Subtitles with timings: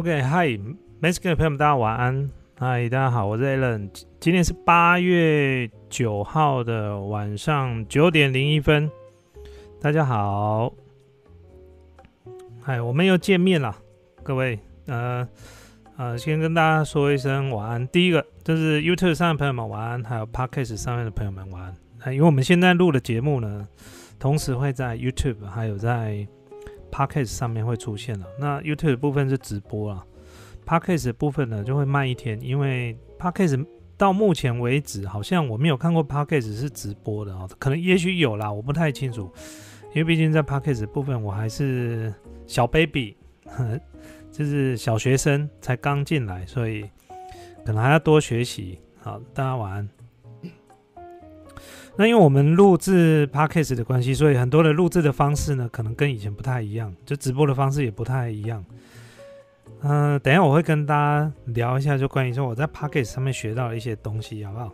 [0.00, 2.30] OK，Hi，Mexican 的朋友们，大家晚安。
[2.58, 3.90] 嗨，大家好，我是 Alan。
[4.18, 8.90] 今天是八月九号的晚上九点零一分。
[9.78, 10.72] 大家好，
[12.62, 13.76] 嗨，我们又见面了，
[14.22, 14.58] 各位。
[14.86, 15.28] 呃
[15.98, 17.86] 呃，先跟大家说一声晚安。
[17.88, 22.14] 第一个就是 YouTube 上的朋友们晚安，还有 Podcast 上面的朋友们晚安。
[22.14, 23.68] 因为我们现在录的节目呢，
[24.18, 26.26] 同时会在 YouTube 还有在
[26.90, 28.26] Podcast 上面会出现了。
[28.38, 30.04] 那 YouTube 部分是直播啊
[30.66, 33.66] ，Podcast 部分呢就会慢一天，因为 Podcast
[33.96, 39.32] 到目前为止好像我没有看过 Podcast 是直播的哦，可能也许有啦，我不太清楚，
[39.94, 42.12] 因为毕竟在 Podcast 部分我还是
[42.46, 43.16] 小 baby。
[44.30, 46.88] 就是小学生才刚进来，所以
[47.66, 48.78] 可能还要多学习。
[49.00, 49.99] 好，大家晚安。
[52.00, 58.64] 那因为我们录制 podcast 的关系，所以很多的录制的方式呢，可能跟以前不太一样，就直播的方式也不太一样。
[59.82, 64.72] 嗯，等下我会跟大家聊一下，就关于说我在 podcast 上面学到的一些东西，好不好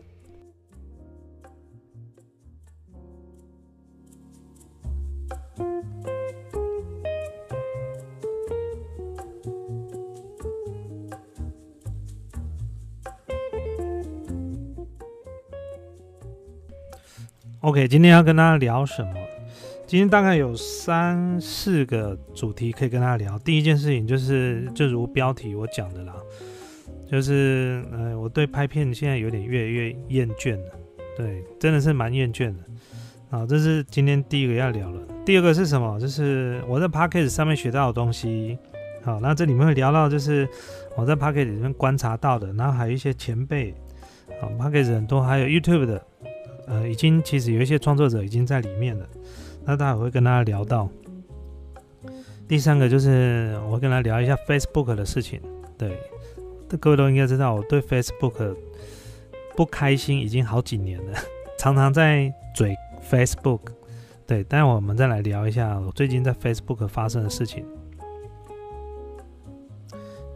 [17.66, 19.14] ？OK，今天要跟大家聊什么？
[19.88, 23.36] 今天大概有三四个主题可以跟大家聊。
[23.40, 26.14] 第一件事情就是，就如标题我讲的啦，
[27.10, 30.78] 就是呃，我对拍片现在有点越来越厌倦了，
[31.16, 32.62] 对，真的是蛮厌倦的。
[33.30, 35.00] 好，这是今天第一个要聊了。
[35.24, 35.98] 第二个是什么？
[35.98, 38.56] 就是我在 p a c k a g e 上面学到的东西。
[39.02, 40.48] 好，那这里面会聊到，就是
[40.96, 43.74] 我在 p a c k a g e 里面观察到的，然后还有一些前辈，
[44.40, 46.00] 好 p a c k a g e 很多，还有 YouTube 的。
[46.66, 49.08] 呃，已经其实有一些创作者已经在里面了，
[49.64, 50.88] 那待会会跟大家聊到。
[52.48, 55.40] 第三个就是我会跟他聊一下 Facebook 的事情。
[55.76, 55.98] 对，
[56.78, 58.56] 各位都应该知道，我对 Facebook
[59.56, 61.18] 不开心已经好几年了，
[61.58, 62.76] 常常在嘴
[63.10, 63.60] Facebook。
[64.26, 67.64] 对，待会我们再来聊一下我最近在 Facebook 发生的事情。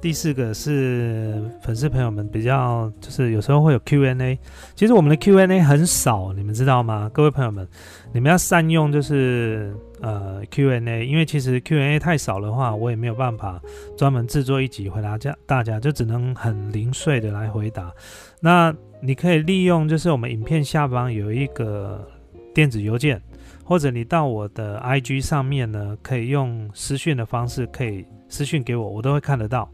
[0.01, 4.39] 第四个是粉丝朋友们比较，就是有时候会有 Q&A，
[4.75, 7.11] 其实我们的 Q&A 很少，你们知道吗？
[7.13, 7.69] 各位朋友们，
[8.11, 13.61] 你们要善用就是呃 Q&A，因为其实 Q&A 太少的话，我也没有办法
[13.95, 17.93] 专门制作一集回答家大家，就只能很零碎的来回答。
[18.41, 22.09] 那你可以利用就是我们影片下方有一个
[22.55, 23.21] 电子邮件，
[23.63, 29.71] 或者你到我的 IG 上面呢，可以用私讯的方式可以私讯给我，我都会看得到。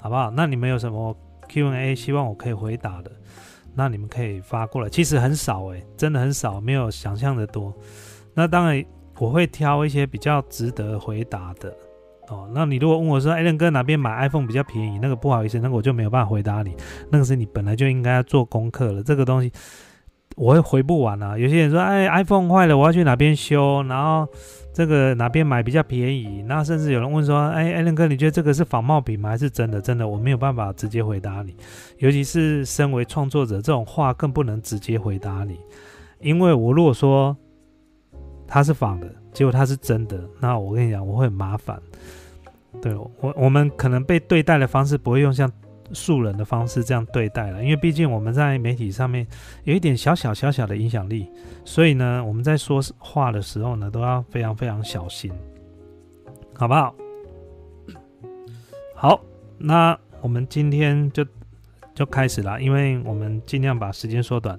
[0.00, 0.30] 好不好？
[0.30, 1.16] 那你们有什么
[1.48, 3.10] Q&A 希望我可以回答的，
[3.74, 4.88] 那你们可以发过来。
[4.88, 7.72] 其实很少诶，真的很少，没有想象的多。
[8.34, 8.84] 那当然
[9.18, 11.74] 我会挑一些比较值得回答的
[12.28, 12.48] 哦。
[12.54, 14.98] 那你如果问我说，艾伦哥哪边买 iPhone 比较便宜？
[15.00, 16.74] 那个不好意思，那个我就没有办法回答你。
[17.10, 19.02] 那个是你本来就应该要做功课了。
[19.02, 19.52] 这个东西
[20.36, 21.36] 我会回不完啊。
[21.36, 23.82] 有些人说，哎，iPhone 坏了，我要去哪边修？
[23.84, 24.28] 然后。
[24.72, 26.44] 这个哪边买比较便宜？
[26.46, 29.28] 那甚至有人问说：“哎，艾伦哥，你觉得这个是仿冒品吗？
[29.28, 31.56] 还是真的？”真的，我没有办法直接回答你。
[31.98, 35.58] 尤其是身为创作者，这种话更不能直接回答你，
[36.20, 37.36] 因为我如果说
[38.46, 41.78] 它是仿的，结果它是真的，那我跟你讲，我会很麻烦。
[42.80, 45.50] 对我，我们可能被对待的方式不会用像。
[45.92, 49.26] 素人的方式这样对待了，因为毕竟我们在媒体上面
[49.64, 51.28] 有一点小小小小的影响力，
[51.64, 55.32] 所以呢，我们在说话的时候呢，都要非常非常小心，
[56.54, 56.94] 好不好？
[58.94, 59.20] 好，
[59.58, 61.24] 那我们今天就
[61.94, 64.58] 就开始了，因为我们尽量把时间缩短。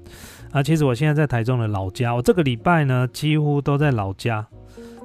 [0.51, 4.45] 啊，其实我现在在台中的老家，我这个礼拜呢几乎都在老家，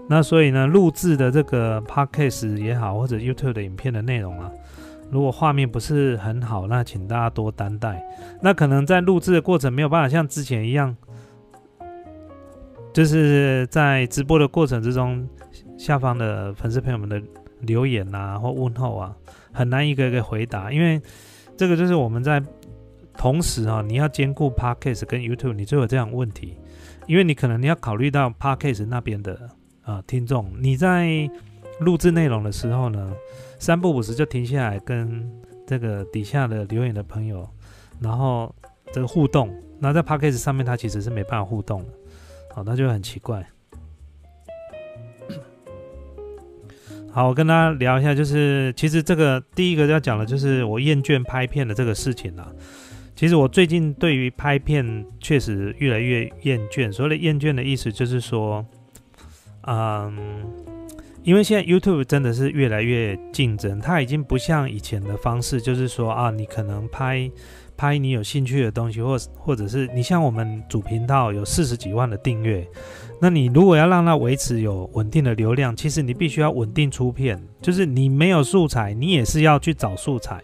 [0.08, 4.50] 那所以呢，录制的这个 podcast 也好，或者 YouTube 的影片的内容啊。
[5.08, 8.04] 如果画面不是很好，那请大家多担待。
[8.42, 10.94] 那可能在录制的过程没有办法像之前一样，
[12.92, 15.28] 就是在直播的过程之中，
[15.78, 17.22] 下方的粉丝朋友们的
[17.60, 19.14] 留言啊或问候啊，
[19.52, 21.00] 很难一个一个回答，因为
[21.56, 22.42] 这个就是我们在
[23.16, 26.58] 同时啊，你要兼顾 Podcast 跟 YouTube，你就有这样问题，
[27.06, 29.50] 因为你可能你要考虑到 Podcast 那边的
[29.82, 31.30] 啊听众，你在
[31.78, 33.12] 录制内容的时候呢。
[33.58, 35.28] 三不五时就停下来跟
[35.66, 37.48] 这个底下的留言的朋友，
[38.00, 38.54] 然后
[38.92, 39.52] 这个互动。
[39.78, 41.88] 那在 p a c k a g e 上面，它其实是没办法互动的，
[42.54, 43.46] 好，那就很奇怪。
[47.12, 52.50] 好，我跟大家聊一下，就是其实这个第一个要讲的，就是我厌倦拍片的这个事情啦。
[53.14, 56.92] 其实我最近对于拍片确实越来越厌倦。
[56.92, 58.64] 所谓的厌倦的意思，就是说，
[59.66, 60.65] 嗯。
[61.26, 67.28] 因为现在 YouTube 真的是越来越竞争，它已经不像以前的方式，就是说啊，你可能拍
[67.76, 72.64] 拍你有兴趣的东西，或或者是你像我们主频道有四十几万的订阅，
[73.20, 80.40] 那你如果要让它维持有稳定的流量，其实你必须要稳定出片，就是你没有素材，你也是要去找素材。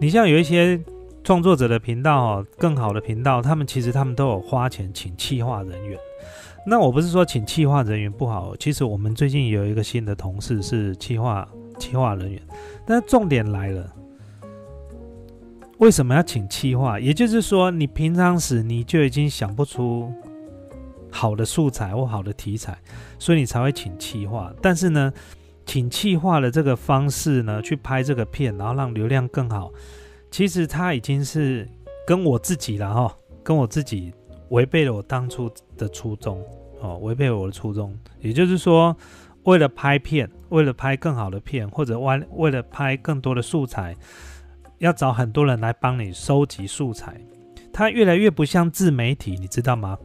[0.00, 0.80] 你像有一些
[1.22, 5.96] 创作者的频道哦，更好的频道，他们其实他们都有花钱请企划人员。
[6.68, 11.48] 那我不是说请企划人员不好，其实我们最近有一个新的同事是企划
[11.78, 12.42] 企划人员，
[12.86, 13.90] 但重点来了，
[15.78, 17.00] 为什么要请企划？
[17.00, 20.12] 也就是说，你平常时你就已经想不出
[21.10, 22.76] 好的素材或好的题材，
[23.18, 24.52] 所以你才会请企划。
[24.60, 25.10] 但是呢，
[25.64, 29.72] 请企划的这个方式呢，去拍这个片，然后让流量更好，
[30.30, 31.66] 其实他已经是
[32.06, 34.12] 跟我自己了哈，跟我自己
[34.50, 36.44] 违背了我当初的初衷。
[36.80, 38.96] 哦，违背我的初衷，也就是说，
[39.44, 43.96] 为了拍片，为了拍更好的片，或者为为了拍更多的素材，
[44.78, 47.20] 要找很多人来帮你收集素材，
[47.72, 49.98] 它越来越不像自媒体，你知道吗？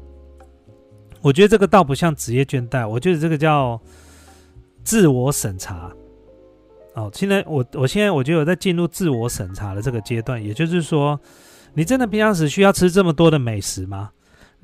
[1.21, 3.79] 我觉得这个倒不像职业倦怠，我觉得这个叫
[4.83, 5.91] 自我审查。
[6.95, 11.19] 哦，现在我我现在我觉得我在进入自我审查的这个阶段，也就是说，
[11.73, 14.11] 你真的平常时需要吃这么多的美食吗？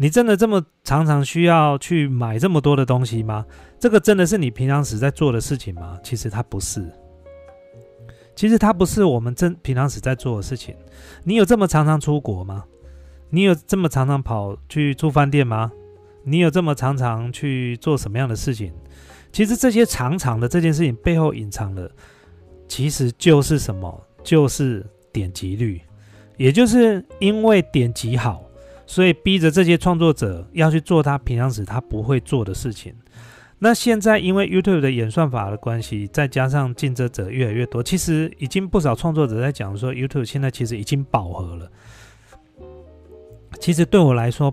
[0.01, 3.45] 你真的这么常常需要去买这么多的东西吗？
[3.77, 5.99] 这个真的是你平常时在做的事情吗？
[6.01, 6.89] 其实它不是，
[8.33, 10.73] 其实它不是我们真平常时在做的事情。
[11.25, 12.63] 你有这么常常出国吗？
[13.29, 15.69] 你有这么常常跑去住饭店吗？
[16.23, 18.71] 你有这么常常去做什么样的事情？
[19.33, 21.91] 其实这些常常的这件事情背后隐藏的，
[22.69, 24.01] 其实就是什么？
[24.23, 25.81] 就是点击率，
[26.37, 28.45] 也就是因为点击好。
[28.89, 32.91] 所以逼着这些创作者要去做他平常时他不会做的事情。
[33.59, 41.71] 那现在因为 YouTube 的演算法的关系，再加上竞争者越来越多，其实已经不少创作者在讲说，YouTube 现在其实已经饱和了。
[43.59, 44.51] 其实对我来说，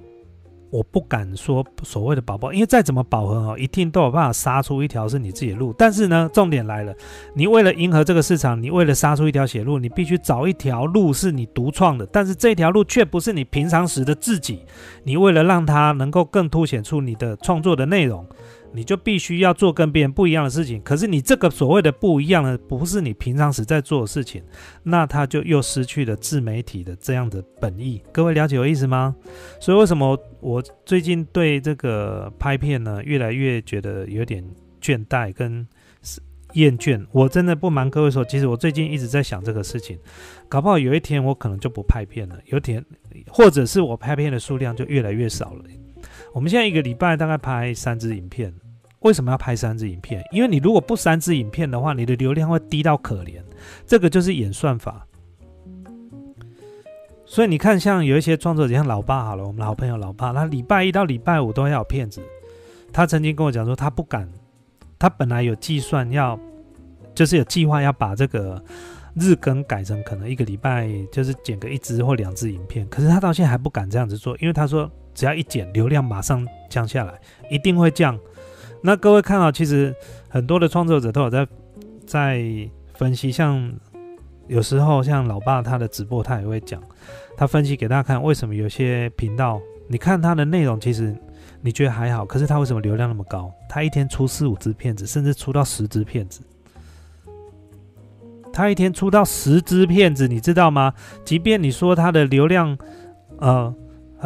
[0.70, 5.72] 我不敢说所谓的宝宝，因为再怎么饱和哦，一定都有办法杀出一条是你自己的路。
[5.78, 6.94] 但是呢，重点来了，
[7.34, 12.04] 你为了迎合这个市场，你为了杀出一条血路，你必须找一条路是你独创的。
[12.06, 14.60] 但是这条路却不是你平常时的自己，
[15.04, 18.26] 你为了让它能够更凸显出你的创作的内容。
[18.76, 24.42] 你就必须要做跟别人不一样的事情，可是你这个所谓的不一样的，不是你平常时在做的事情，
[24.82, 28.02] 那他就又失去了自媒体的这样的本意。
[28.12, 29.16] 各位了解我意思吗？
[29.58, 34.44] 所以为什么我最近对这个拍片呢，越来越觉得有点
[34.78, 35.66] 倦怠跟
[36.52, 37.02] 厌倦？
[37.12, 39.98] 我真的不瞒各位说，其实我最近一直在想这个事情，
[40.50, 42.84] 搞不好有一天我可能就不拍片了，有天
[43.28, 45.64] 或者是我拍片的数量就越来越少了。
[46.34, 48.52] 我们现在一个礼拜大概拍三支影片。
[49.06, 50.20] 为什么要拍三支影片？
[50.32, 53.40] 因为你如果不三支影片的话，你的流量会低到可怜。
[53.86, 55.06] 这个就是演算法。
[57.24, 62.20] 所以你看，像有一些创作者，像老爸好了，我们好朋友老爸，他礼拜一到礼拜五都要有片子。
[62.92, 64.28] 他曾经跟我讲说，他不敢，
[64.98, 66.38] 他本来有计算要，
[67.14, 68.62] 就是有计划要把这个
[69.14, 72.88] 日更改成可能一个礼拜就是剪个一支或两支影片。
[72.88, 77.20] 可是他到现在还不敢这样子做，因为他说只要一剪，流量马上降下来，
[77.50, 78.18] 一定会降。
[78.86, 79.92] 那各位看到，其实
[80.28, 81.44] 很多的创作者都有在
[82.06, 82.40] 在
[82.94, 83.72] 分析，像
[84.46, 86.80] 有时候像老爸他的直播，他也会讲，
[87.36, 91.12] 他分析给大家看，为什么有些频道，你看他的内容，其实
[91.60, 93.52] 你觉得还好，可是他为什么流量那么高？
[93.68, 96.42] 他一天出四五支片子，甚至出到十支片子，
[98.52, 100.94] 他一天出到十支片子，你知道吗？
[101.24, 102.78] 即便你说他的流量，
[103.38, 103.74] 呃。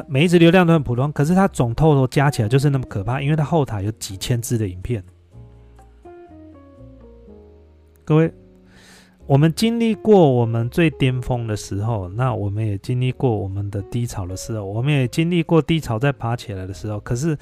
[0.09, 5.03] 每一支流量都很普通，可是它总透头加起来就是那么可怕，因为它后台有几千支的影片。
[8.05, 8.33] 各位，
[9.27, 16.99] 我们经历过我们最巅峰的时候，那我们也经历过我们的低潮的时候，我们也经历过低潮再爬起来的时候。
[17.01, 17.37] 可是，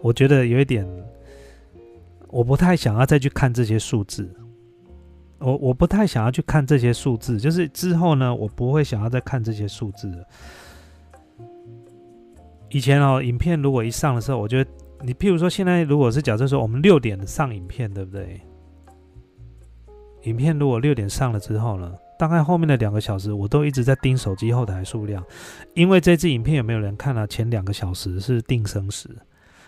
[0.00, 0.86] 我觉得有一点，
[2.28, 4.28] 我不太想要再去看这些数字。
[5.38, 10.24] 我我不太想要去看这些数字，就是之后呢，我不会想要再看这些数字了。
[12.72, 14.70] 以前哦，影片如果一上的时候，我觉得
[15.02, 18.40] 你譬如说现在如果是假设说我们六点上影片，对不对？
[20.22, 25.22] 影片如果六点上了之后呢，大概后面的两个小时我都一直在盯手机后台数量，
[25.74, 27.26] 因为这支影片有没有人看了？
[27.26, 29.06] 前两个小时是定生时，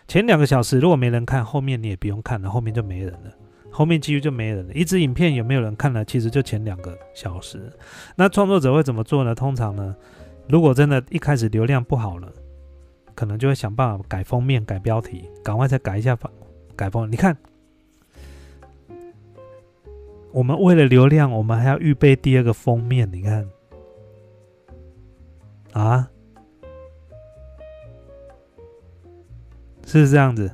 [0.09, 3.31] 前两个小时如果没人看，后面你也不用看了，后面就没人了，
[3.71, 4.73] 后面几乎就没人了。
[4.73, 6.03] 一支影片有没有人看了？
[6.07, 7.71] 其实就前两个小时。
[8.17, 9.35] 那创作者会怎么做呢？
[9.35, 9.95] 通常呢，
[10.49, 12.33] 如果真的一开始流量不好了。
[13.15, 16.19] 可能就会想办法改封面、改标题，赶快再改一下
[16.77, 17.11] 改封。
[17.11, 17.37] 你看，
[20.33, 23.49] 我们为了流量，我们还要预备第二个封面，你看，
[25.73, 26.11] 啊，
[29.87, 30.51] 是这样子。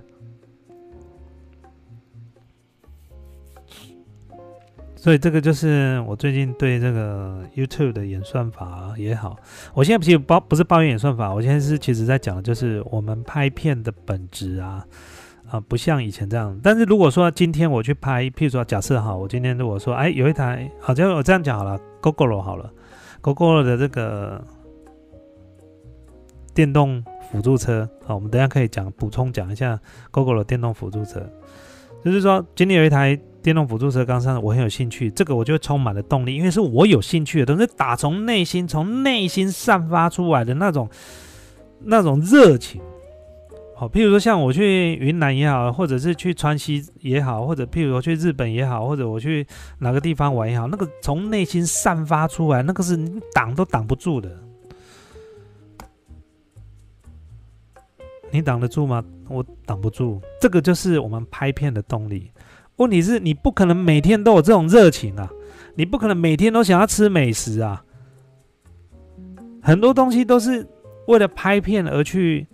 [5.01, 9.35] 所以这个就是我最近对这个 YouTube 的演算法也好，
[9.73, 14.85] 我现在其实抱不是抱怨演算法，我现在是其实在讲的就是我们拍片的本质啊
[15.49, 16.55] 啊，不像以前这样。
[16.63, 22.71] 但是如果说今天我去拍，譬如说假设哈，我今天如果说哎有一台，好，就我这样讲好了，GoGo 好了
[23.23, 24.45] ，GoGo 的这个
[26.53, 27.03] 电动
[27.33, 29.81] 辅助车，好，我们等下可以讲补充讲一下
[30.13, 31.27] GoGo 的电动辅助车，
[32.05, 33.19] 就是说今天有一台。
[33.43, 40.87] 电动辅助车刚上，我很有兴趣，这个我就充满了动力，因为是我有兴趣的东西，打从内心、从内心散发出来的那种
[41.83, 42.83] 那种热情。
[43.75, 49.47] 好，譬如说像我去云南也好，或者是去川西也好，或者譬如说去日本也好，或者我去
[49.79, 52.95] 哪个地方玩也好，那个从内心散发出来，那个是
[53.33, 54.31] 挡都挡不住的。
[58.31, 59.05] 你挡得住吗？
[59.29, 60.21] 我挡不住。
[60.41, 62.31] 这个就是我们拍片的动力。
[62.77, 65.31] 问题是你不可能每天都有这种热情啊，
[65.75, 67.85] 你不可能每天都想要吃美食啊。
[69.63, 70.67] 很多东西都是
[71.07, 72.47] 为了拍片而去，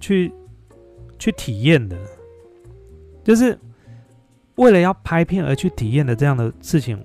[0.00, 0.32] 去，
[1.18, 1.96] 去体验的，
[3.22, 3.58] 就是
[4.54, 6.98] 为了要拍片而去体验的这样的事情。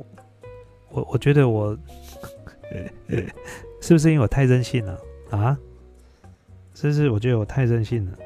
[0.91, 1.77] 我我觉得我
[3.81, 4.97] 是不是因为我太任性了
[5.29, 5.57] 啊？
[6.81, 7.09] 这是？
[7.09, 8.17] 我觉得我太任性了。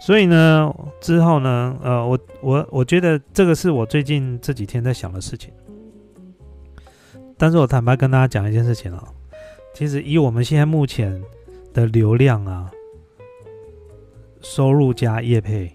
[0.00, 5.52] 所以呢，之后呢，呃，我我我觉得这个是我最近这几天在想的事情。
[7.36, 9.04] 但是我坦白跟大家讲一件事情啊，
[9.74, 11.22] 其实以我们现在目前
[11.74, 12.70] 的流量啊，
[14.40, 15.70] 收入加业配，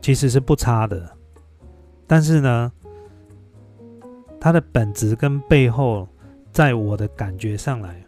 [0.00, 1.10] 其实是不差的。
[2.06, 2.72] 但是呢，
[4.40, 6.08] 它的本质跟背后，
[6.52, 8.05] 在我的感觉上来。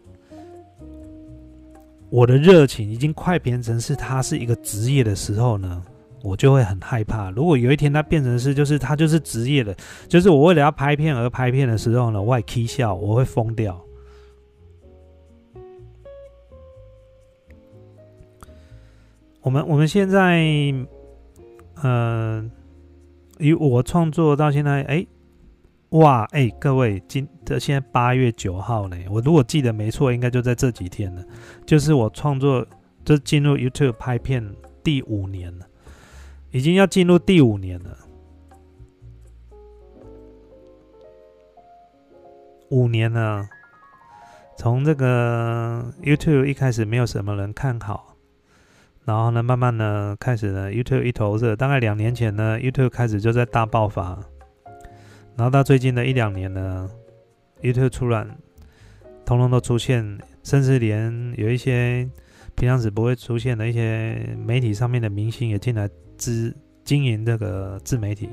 [2.11, 5.83] 我的热情已经快变成是他是一个职业的时候呢，
[6.23, 7.31] 我就会很害怕。
[7.31, 9.77] 如果有一天他变成是就是他就是职业的，
[10.09, 13.79] 就是我为了要拍片而拍片的时候呢，我会 k 笑，我会疯掉。
[19.43, 20.43] 我们我们现在，
[21.83, 22.51] 嗯，
[23.39, 25.07] 以我创作到现在，哎。
[25.93, 31.25] 哇，哎，各位，今这现在八月九号呢，我如果记得没错，应该就在这几天了。
[31.65, 32.67] 就是我创作，
[33.07, 35.67] 就进入 YouTube 拍片第五年了，
[36.51, 37.97] 已经要进入第五年了。
[42.69, 43.49] 五年呢，
[44.59, 48.15] 从这个 YouTube 一开始没有什么人看好，
[49.07, 54.23] 然后呢，慢慢呢开始呢 YouTube 一头热，大概两年前呢 YouTube 开始就在大爆发。
[55.35, 56.91] 然后到最近的一两年呢
[57.63, 58.27] ，YouTube 出来，
[59.25, 62.09] 通通都出现，甚至连有一些
[62.55, 68.29] 平常时不会出现的一些媒体上面的明星也进来资经营这个自媒体。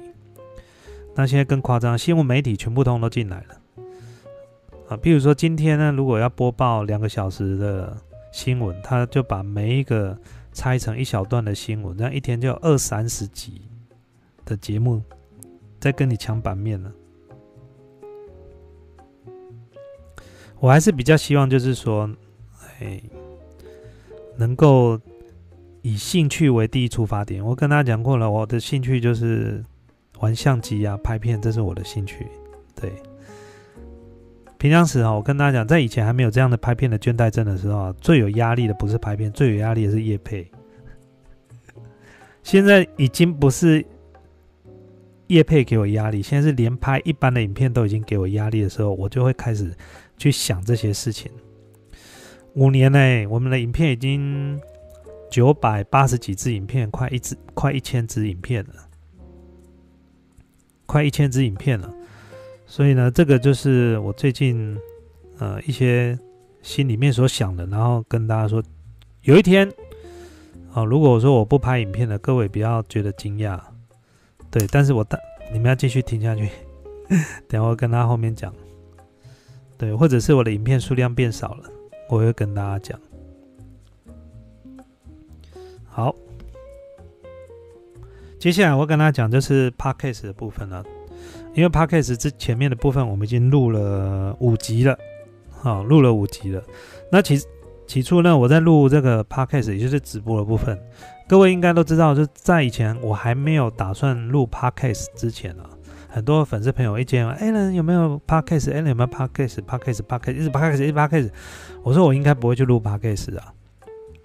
[1.15, 3.83] 那现在更夸张，新闻媒体全部通都进来了。
[4.89, 7.97] 啊，比如说今天呢，如果要播报两个小时的
[8.31, 10.17] 新闻，他就把每一个
[10.53, 13.61] 拆成一小段的新闻，这样一天就有二三十集
[14.45, 15.01] 的节目。
[15.79, 16.91] 在跟你抢版面了，
[20.59, 22.09] 我还是比较希望，就是说，
[22.79, 23.01] 哎，
[24.37, 24.99] 能够
[25.81, 27.45] 以兴趣为第一出发点。
[27.45, 29.63] 我跟大家讲过了，我的兴趣就是
[30.19, 32.27] 玩相机啊、拍片，这是我的兴趣。
[32.73, 32.91] 对，
[34.57, 40.49] 平常时啊，我跟大家讲，在以前还没有这样的拍片的倦怠症的时候啊，最有压力的不是拍片，最有压力的是夜配。
[42.43, 43.85] 现在已经不是。
[45.27, 49.75] 叶配给我压力，现在是连拍一般的影片都已经给我压力的时候，我就会开始
[50.17, 51.31] 去想这些事情。
[52.53, 54.59] 五年内，我们的影片已经
[55.29, 58.73] 九百八十几支影片，快一支快一千支影片了，
[60.85, 61.93] 快一千支影片了。
[62.65, 64.77] 所以呢，这个就是我最近
[65.37, 66.17] 呃一些
[66.61, 68.63] 心里面所想的，然后跟大家说，
[69.23, 69.69] 有一天
[70.71, 73.59] 啊，如果我说我不拍影片了，各位不要觉得惊讶。
[74.49, 75.19] 对，但是我等
[75.51, 76.49] 你们要继续听下去，
[77.49, 78.53] 等我跟他后面讲。
[79.77, 81.69] 对，或者是我的影片数量变少了，
[82.09, 82.99] 我会跟大家讲。
[85.85, 86.13] 好，
[88.39, 90.83] 接下来我跟大家讲就是 podcast 的部分了，
[91.53, 94.97] 因为 podcast 之前面的部分我们已经录了五集了，
[95.51, 96.61] 好，录了五集了。
[97.11, 97.45] 那其实
[97.87, 100.77] 起初呢，我在录这个 podcast，也就是直播的部分，
[101.27, 105.69] 各位应该都知道，就在以前我还没有打算录 podcast 之前啊，
[106.15, 108.71] 很多粉丝朋友一见，哎，有没有 podcast？
[108.71, 110.33] 哎，有没有 podcast？podcast？podcast？
[110.33, 111.29] 一直 podcast，一直 podcast。
[111.83, 113.53] 我说我应该不会去录 podcast 啊，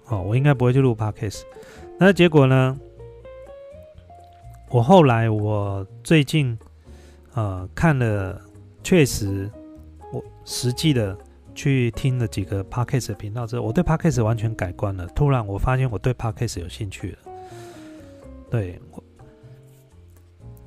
[0.07, 1.41] 哦，我应该不会去录 podcast。
[1.99, 2.79] 那结果呢？
[4.69, 6.57] 我后来我最近
[7.33, 8.41] 呃看了，
[8.81, 9.51] 确实
[10.13, 11.17] 我实际的。
[11.53, 15.05] 去听了几个 podcast 频道之后，我对 podcast 完全改观了。
[15.07, 17.17] 突然，我发现我对 podcast 有兴趣了。
[18.49, 18.79] 对，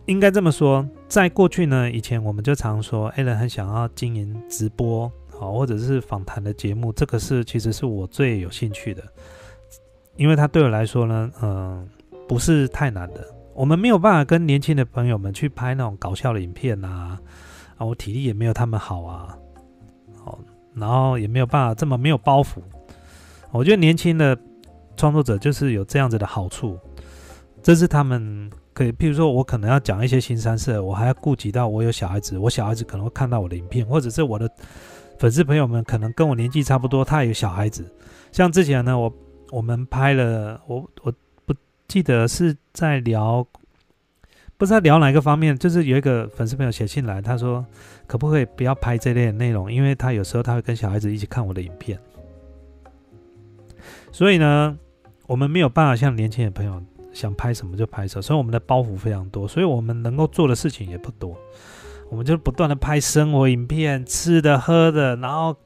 [0.04, 9.00] 应该这么说，在过去呢，以前我们就常说，A 人很想要经营直播，好，或者是访谈的节目，这个是其实是我最有兴趣的，
[10.16, 11.88] 因为它对我来说呢，嗯，
[12.26, 13.24] 不是太难的。
[13.54, 17.16] 我们没有办法跟年轻的朋友们去拍那种搞笑的影片啊，
[17.76, 19.38] 啊，我体力也没有他们好啊。
[20.74, 22.56] 然后也没有办法这么没有包袱。
[23.52, 24.36] 我觉得年轻的
[24.96, 26.76] 创作者就是有这样子的好处，
[27.62, 34.50] 这是他们可以，譬如说我可能要讲一些新三色，我还要顾及到我有小孩子，我小孩子可能会看到我的影片，或者是我的
[35.18, 37.90] 粉丝朋友们可能跟我年纪差不多，他也有小孩子。
[38.32, 39.10] 像之前呢，我
[39.50, 41.12] 我们拍了，我我
[41.46, 41.54] 不
[41.88, 43.46] 记得是在聊。
[44.56, 47.66] 不知道聊哪个方面，就是有一个粉丝朋友写信来，他说
[48.06, 51.98] 可不可以不要拍这类的内容，因为他有时候他会跟小孩子一起看我的影片，
[54.12, 54.78] 所以呢，
[55.26, 56.80] 我们没有办法像年轻的朋友
[57.14, 61.34] 想拍什么就拍什么，所以我们的包袱非常多，所以我们能够做的事情也不多，
[62.10, 65.56] 我们就不断的拍生活影片，吃的喝的，然后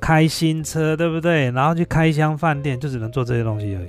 [0.00, 1.50] 开新车，对不对？
[1.50, 3.88] 然后去开箱饭店，就只能做这些东西而已。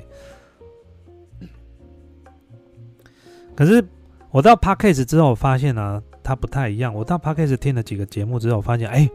[3.55, 3.85] 可是。
[4.31, 6.93] 我到 Podcast 之后发现呢，它不太一样。
[6.93, 9.09] 我到 Podcast 听了几个节目之后，发现，哎，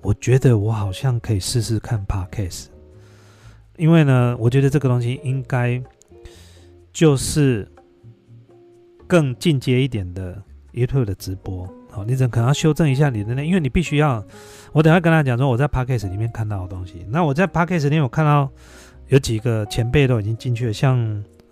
[0.00, 2.68] 我觉得我好像可以试试看 Podcast，
[3.76, 5.78] 因为呢，我觉得这个东西应该
[6.92, 7.66] 就是
[9.06, 11.66] 更进阶一点的 YouTube 的直播。
[11.90, 14.24] 好，你怎可能要修正一下你的那，因为你必须要，
[14.72, 17.06] 我等下跟他讲说我在 Podcast 里面看到的东西。
[17.10, 18.48] 那我在 Podcast 里面我看到
[19.08, 20.98] 有几个前辈都已经进去了，像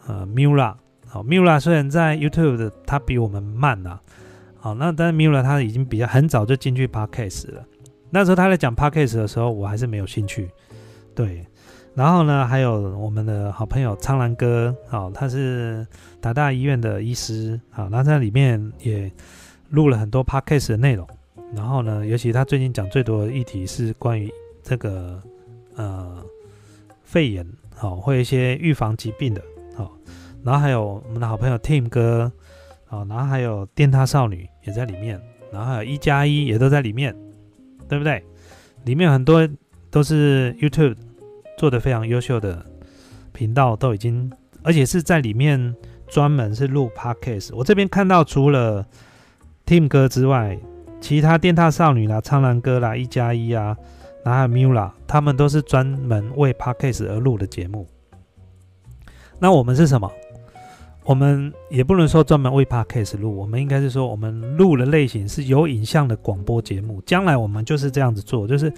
[0.06, 0.74] 呃 Mula。
[1.06, 3.98] 好，Mila 虽然在 YouTube 的，他比我们慢呐。
[4.58, 7.64] 好，那但是 Mila 他已经比较很早就进去 Podcast 了。
[8.10, 10.48] 那时候他在讲 Podcast 的时候，我还是没有兴趣。
[11.14, 11.44] 对，
[12.00, 15.86] 然后呢，还有我们的好朋友苍兰哥，好，他是
[16.18, 19.12] 达大医院的医师，好，那在里面也
[19.68, 21.06] 录了很多 Podcast 的内容。
[21.54, 24.32] 然后呢，尤其他最近讲最多的议题是关于
[24.62, 25.22] 这个
[25.74, 26.24] 呃
[27.04, 29.42] 肺炎，好，或一些预防疾病的。
[29.76, 29.94] 好
[30.42, 32.32] 然后还有我们的好朋友 Tim 哥，
[32.88, 35.20] 哦，然后还有电塔少女也在里面，
[35.52, 37.14] 然后还有一加一也都在里面，
[37.90, 38.24] 对不对？
[38.84, 39.46] 里面很多
[39.90, 40.96] 都是 YouTube
[41.56, 42.64] 做的非常优秀的
[43.32, 44.30] 频道，都已经，
[44.62, 45.74] 而且是在里面
[46.08, 47.54] 专门是录 Podcast。
[47.54, 48.86] 我这边看到除了
[49.66, 50.58] Tim 哥之外，
[51.00, 53.76] 其他电塔少女啦、苍兰哥啦、一加一啊，
[54.24, 57.86] 然后还有 Mula，他们都是专门为 Podcast 而录的节目。
[59.38, 60.10] 那我们是什么？
[61.02, 67.02] 我们也不能说专门为 podcast 录，我们应该是说我们录的类型是有影像的广播节目。
[67.06, 68.72] 将来我们就是这样子做，就是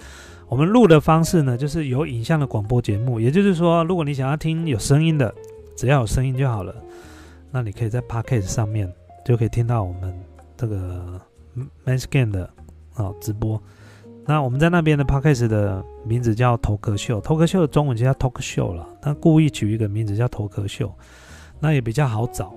[0.53, 3.19] 我们录的方式呢，就是有影像的广播节目。
[3.19, 5.33] 也就是说，如果你想要听有声音的，
[5.75, 6.75] 只要有声音就好了，
[7.49, 8.87] 那你可以在 podcast 上面
[9.25, 10.13] 就可以听到我们
[10.55, 11.19] 这个
[11.83, 12.47] manscan 的
[12.93, 13.59] 啊直播。
[14.27, 18.87] 那我们在那边的 podcast 的名字叫头壳秀，头壳秀的中文就叫 talk show 了。
[19.01, 20.93] 他故意取一个名字叫头壳秀。
[21.59, 22.53] 那也比较好找，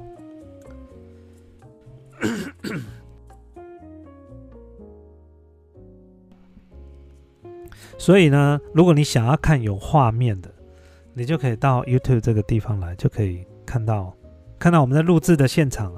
[7.98, 10.50] 所以呢，如果你想要看有画面的，
[11.14, 14.14] 你就可以到 YouTube 这个地方来，就可以看到
[14.58, 15.92] 看到我们在录制的现场。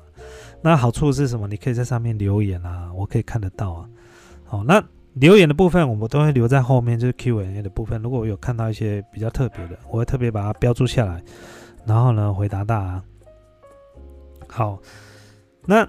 [0.61, 1.46] 那好处是什么？
[1.46, 3.88] 你可以在上面留言啊，我可以看得到啊。
[4.44, 4.82] 好，那
[5.14, 8.00] 留言的部分我们都会留在后面，就是 Q&A 的部分。
[8.02, 11.22] 如果我有看到一些比较特别的，我会特别把它标注下来。
[11.84, 13.02] 然后呢，回答大家。
[14.48, 14.80] 好，
[15.66, 15.88] 那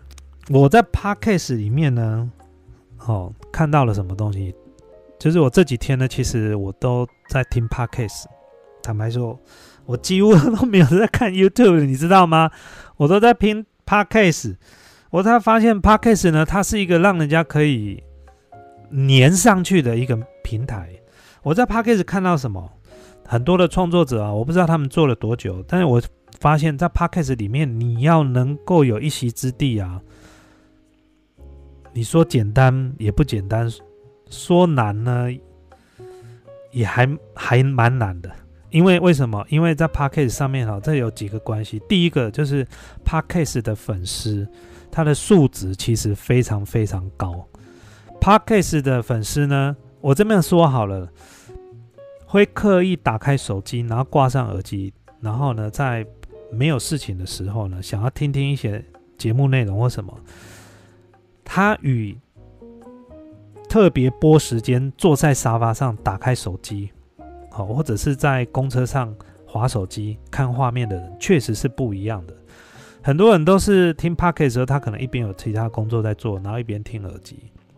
[0.50, 2.32] 我在 Podcast 里面呢，
[3.06, 4.54] 哦，看到了什么东西？
[5.20, 8.24] 就是我这几天呢，其实我都在听 Podcast。
[8.82, 9.38] 坦白说，
[9.86, 12.50] 我几乎都没有在看 YouTube，你知道吗？
[12.96, 14.56] 我都在听 Podcast。
[15.10, 18.02] 我才发现 Podcast 呢，它是一个让人家可以
[18.92, 20.90] 粘上去的一个平台。
[21.44, 22.72] 我在 Podcast 看到什么？
[23.26, 26.02] 很多的创作者啊，我不知道他们做了多久，但是我
[26.40, 30.02] 发现，在 Podcast 里面，你要能够有一席之地啊，
[31.94, 33.70] 你说简单也不简单，
[34.30, 35.28] 说难呢
[36.72, 38.32] 也还还蛮难的。
[38.72, 39.44] 因为为什么？
[39.50, 41.82] 因为在 Podcast 上面哈，这有几个关系。
[41.90, 42.64] 第一个就是
[43.04, 44.48] Podcast 的粉丝，
[44.92, 47.48] 他的素质其实非常非常高。
[48.22, 51.10] Podcast 的粉丝呢，我这边说好了，
[52.28, 56.06] 会刻意打开手机，然后挂上耳机，然后呢，在
[56.52, 58.86] 没有事情的时候呢，想要听听一些
[59.18, 60.16] 节目内容或什么。
[61.44, 62.16] 他与
[63.70, 66.90] 特别播时间坐在沙发上打开手机。
[67.52, 72.34] 好，或者是在公车上划手机看画面的人，确实是不一样的。
[73.02, 77.38] 很多人都是听 p o c k e t 的时候，他可能一边有其他工作在做，然后一边听耳机。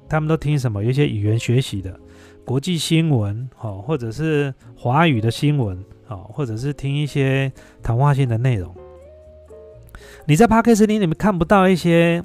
[0.09, 0.83] 他们都听什么？
[0.83, 1.97] 有些语言学习的
[2.43, 7.51] 国际新闻，好，或者是华语的新闻，好，或者是听一些
[7.83, 8.73] 谈话性的内容。
[10.25, 12.23] 你在 p o c k e t 里里面看不到一些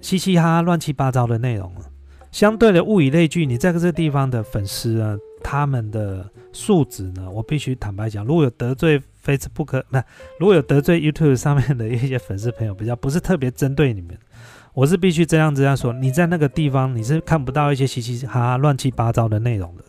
[0.00, 1.70] 嘻嘻哈哈、乱七八糟的内容
[2.32, 5.16] 相对的物以类聚，你在这个地方的粉丝啊。
[5.44, 7.28] 他们的素质呢？
[7.28, 10.02] 我必须坦白讲，如果有得罪 Facebook， 那
[10.38, 14.16] 如果有得罪 YouTube 上面的一些粉丝朋友，比较不是特别针对你们，
[14.72, 15.92] 我是必须这样这样说。
[15.92, 19.84] 你在那个地方，你是看不到一些嘻嘻哈哈、乱七八糟的内容的。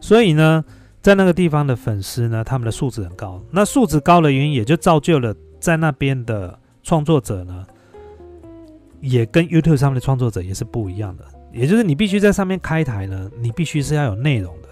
[0.00, 0.64] 所以呢，
[1.00, 3.40] 在那个地方的粉丝呢，他们的素质很高。
[3.52, 7.64] 那素质高的原因，也就造就了在那边的创作者呢，
[9.00, 11.24] 也跟 YouTube 上面的创作者也是不一样的。
[11.52, 14.68] 也就是你必须在上面开台呢，你必须是要有内容的，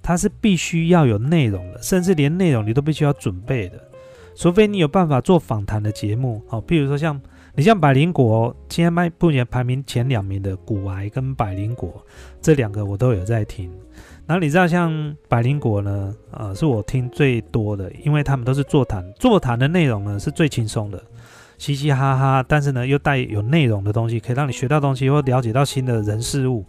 [0.00, 3.78] 它是必须要有内容的，甚至连内容你都必须要准备的，
[4.34, 7.20] 除非你有办法做访谈的节目，好，譬如说像
[7.54, 12.02] 你像百灵果，今天卖目前排名前两名的古癌跟百灵果
[12.40, 13.70] 这两个我都有在听，
[14.26, 21.02] 然后你知道像百灵果呢，呃，是我听最多的，因为他们都是座谈，座谈的内容呢是最轻松的。
[21.58, 26.66] 嘻嘻哈哈，但是呢，又带有内容的东西，可以让你学到东西或了解到新的人事物。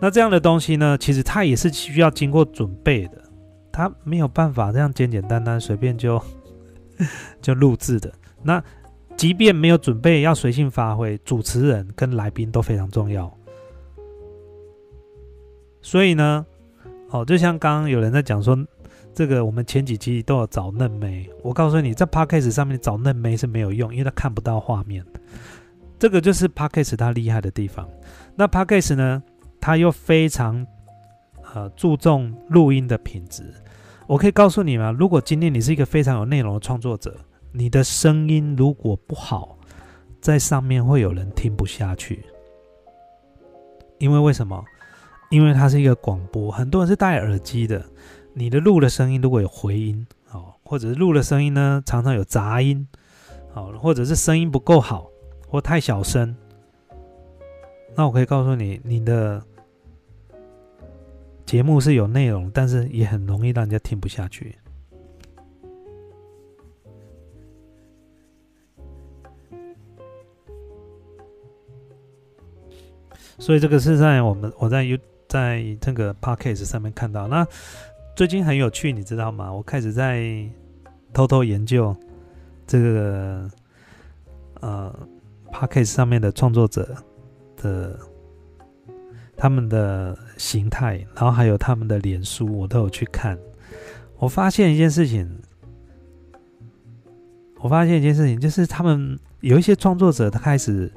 [0.00, 3.22] 那这样的东西呢，其实它也是需要经过准备的，
[3.70, 6.22] 它没有办法这样简简单单随便就
[7.42, 8.12] 就录制的。
[8.42, 8.62] 那
[9.16, 13.30] 即便没有准备，要随性发挥，主持人跟来宾都非常重要。
[15.82, 16.46] 所以呢，
[17.10, 18.58] 哦，就像刚刚有人在讲说。
[19.12, 25.04] 这个我们前几期都有找嫩妹，我告诉你，在 Podcast 上面找嫩妹是没有用，因为它看不到画面。
[25.98, 27.88] 这个就是 Podcast 它厉害的地方。
[28.34, 29.22] 那 Podcast 呢，
[29.60, 30.66] 它又非常
[31.52, 33.42] 呃注重录音的品质。
[34.06, 34.90] 我可以告诉你吗？
[34.90, 37.14] 如果今天你是一个非常有内容的创作者，
[37.52, 39.58] 你的声音如果不好，
[40.20, 42.24] 在上面会有人听不下去。
[43.98, 44.64] 因为为什么？
[45.30, 47.84] 因为它是一个广播，很多人是戴耳机的。
[48.32, 52.86] 你的录的声音如果有回音，哦，或者是录的声音呢常常有杂音，
[53.52, 55.10] 好，或者是声音不够好
[55.48, 56.34] 或太小声，
[57.96, 59.42] 那我可以告诉你，你的
[61.44, 64.56] 节目是有内容，但是也很容易让人家听不下去。
[73.38, 77.46] 所以这个是在我们我在 U 在这个 Podcast 上面看到那。
[78.20, 79.50] 最近很有趣，你知道吗？
[79.50, 80.46] 我开始在
[81.10, 81.96] 偷偷研究
[82.66, 83.50] 这个
[84.60, 84.94] 呃
[85.50, 86.94] p a c k a g e 上面的创作者
[87.56, 87.98] 的
[89.38, 93.38] 他们的形态，然后还有他们的脸书，我都有去看。
[94.18, 95.26] 我发现一件事情，
[97.60, 100.92] 我发现一件事情，就是他们有一些创作者，他开始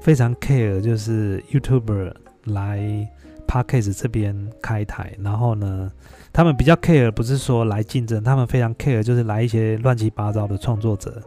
[0.00, 3.10] 非常 care，就是 YouTuber 来
[3.48, 5.90] p a c k a g e 这边开台，然后呢。
[6.30, 11.20] 他们比较 care，不是说来竞争，他们非常 care，就是来一些乱七八糟的创作者。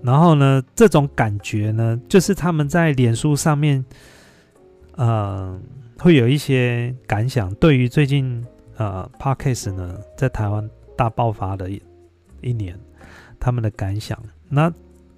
[0.00, 3.84] 然后呢，这种感觉呢，就是他们在脸书上面，
[4.94, 5.58] 呃，
[5.98, 7.52] 会有一些感想。
[7.54, 11.82] 对于最近呃 p a r k a s 呢，在台湾大爆发的一
[12.42, 12.78] 一年，
[13.40, 14.16] 他们的感想。
[14.48, 14.72] 那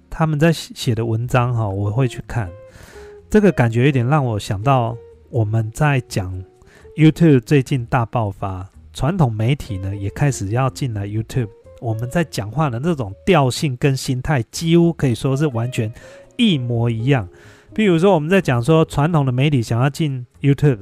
[0.09, 2.49] 他们在写的文章哈，我会去看。
[3.29, 4.97] 这个感觉有点让我想到
[5.33, 6.31] 我们在讲。
[6.95, 11.49] YouTube 最近大爆发，传统媒体呢也开始要进来 YouTube。
[11.81, 15.91] 我们在讲话的那种调性跟心态，几乎可以说是完全
[16.37, 17.27] 一模一样。
[17.73, 20.77] 比如说，我们在讲说传统的媒体想要进 YouTube，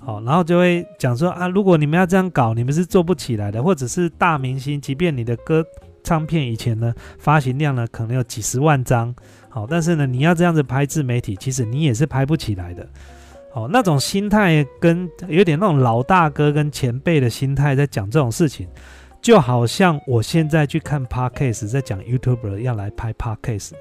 [0.00, 3.62] 好，然后就会讲说啊，如果你们要这样搞，你们是做不起来的。
[3.62, 5.64] 或者是大明星，即便你的歌
[6.02, 9.14] 唱片以前呢发行量呢可能有几十万张，
[9.48, 12.84] 好，但是呢你要这样子拍自媒体，其实你也是拍不起来的。
[13.54, 18.66] 哦，那种心态跟有点那种老大哥跟前辈的心态在讲这种事情，
[19.20, 23.72] 就好像我现在去看 podcast，在讲 YouTuber 要来拍 podcast，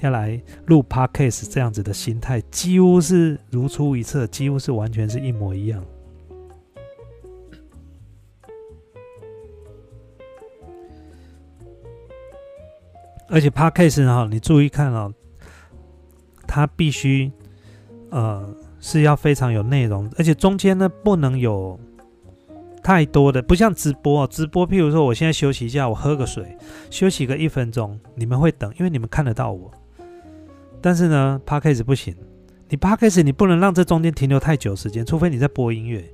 [0.00, 5.84] 要来录 podcast 这样子的心态，几乎是如出一辙，几乎是完全是一模一样。
[13.28, 15.14] 而且 podcast 哈，你注意看哦，
[16.48, 17.30] 它必须
[18.10, 21.78] 呃是要非常有内容，而且中间呢不能有
[22.82, 26.56] 太多的，不像直播，直播譬如说我现在休息一下，我喝个水，
[26.90, 29.70] 休息个一分钟，你们会等，因为你们看得到我。
[30.80, 32.16] 但是呢，podcast 不行，
[32.68, 36.04] 你 podcast 你不能让这中间停留太久时间，除非你在播音乐。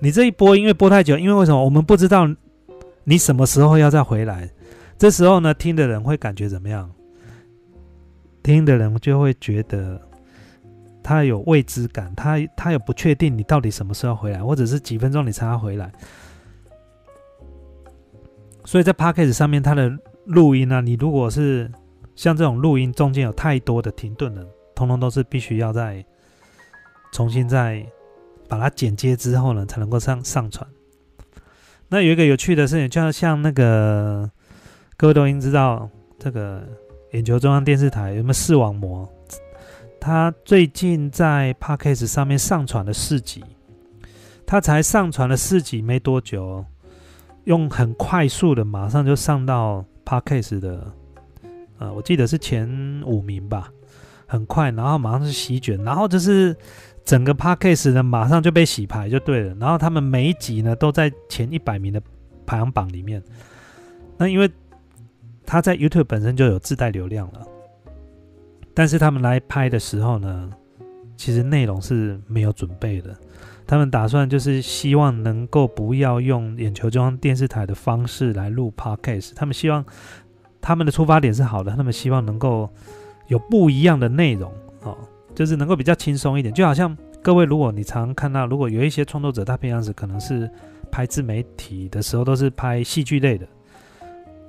[0.00, 1.64] 你这一播音乐播太久，因为为什么？
[1.64, 2.28] 我们不知道。
[3.06, 4.48] 你什么时候要再回来？
[4.96, 6.90] 这时候呢，听的人会感觉怎么样？
[8.44, 10.00] 听的人就会觉得
[11.02, 15.90] 他有未知感，他他有不确定你到底什么时候回来，或者是几分钟你才要回来。
[18.64, 19.90] 所以在 p a c k a g e 上面，它的
[20.26, 21.70] 录音呢，你如果是
[22.14, 26.04] 像这种录音中间有太多的停顿的，通通都是必须要再
[27.12, 27.84] 重新再
[28.48, 30.66] 把它剪接之后呢，才能够上上传。
[31.88, 34.30] 那有一个有趣的事情，就像那个
[34.96, 36.66] 各位都应知道，这个
[37.14, 39.08] 眼球中央电视台有没有视网膜？
[40.00, 43.42] 他最近在 Podcast 上面上传了四集，
[44.44, 46.64] 他才上传了四集没多久，
[47.44, 50.92] 用很快速的马上就上到 Podcast 的，
[51.78, 52.68] 呃，我记得是前
[53.06, 53.70] 五名吧，
[54.26, 56.54] 很快，然后马上是席卷，然后就是。
[57.04, 59.54] 整个 podcast 呢，马上就被洗牌就对了。
[59.60, 62.00] 然后他们每一集呢，都在前一百名的
[62.46, 63.22] 排行榜里面。
[64.16, 64.50] 那因为
[65.46, 67.46] 他在 YouTube 本身就有自带流量了，
[68.72, 70.50] 但是他们来拍的时候呢，
[71.16, 73.14] 其实内容是没有准备的。
[73.66, 79.32] 他们打算就是希望能够不要用眼球中央电视台的方式来录 podcast。
[79.34, 79.82] 他们希望
[80.60, 82.68] 他们的出发点是好的，他们希望能够
[83.28, 84.52] 有不一样的内容
[84.82, 84.96] 哦。
[85.34, 90.48] 就是能够比较轻松一点，就好像各位，如果你常看到，如果有一些创作者，他平常时可能是
[90.92, 93.48] 拍自媒体的时候，都是拍戏剧类的，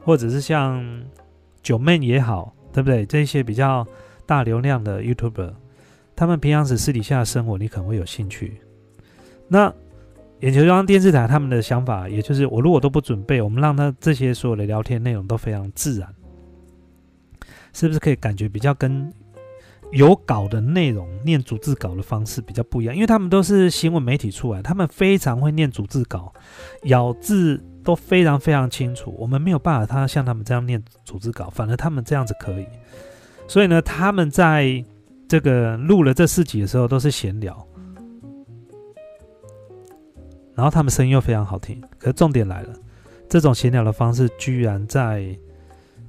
[0.06, 0.82] 或者是像
[1.62, 3.06] 九妹也好，对不对？
[3.06, 3.86] 这些比较
[4.26, 5.52] 大流量的 YouTuber，
[6.16, 8.62] 他们平常时私底下的生活，你可能会有兴趣。
[9.48, 9.74] 那
[10.40, 16.08] 眼球中央电视台他们的想法，也就是我如果都不准备，我们让他这些所有的聊天内容都非常自然，
[17.74, 19.12] 是不是可以感觉比较跟？
[19.92, 26.34] 有稿的内容念逐字稿的方式比较不一样，因为他们都是新闻媒体出来，他们非常会念逐字稿，
[26.86, 29.16] 咬字都非常非常清楚。
[29.18, 32.68] 我们没有办法，他像他们这样念组织稿，反而他们这样子可以。
[33.48, 34.84] 所以呢，他们在
[35.30, 37.66] 这个录了这四集的时候都是闲聊，
[40.54, 41.82] 然后他们声音又非常好听。
[41.98, 42.74] 可是重点来了，
[43.30, 45.38] 这种闲聊的方式居然在。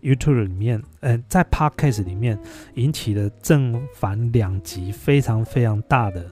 [0.03, 2.39] YouTube 里面，嗯，在 Podcast 里面
[2.75, 6.25] 引起了正反两极非常非常大的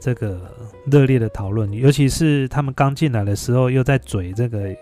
[0.00, 0.40] 这个
[0.90, 4.74] 热烈的讨论，尤其是他们刚进来的时候，又在嘴这个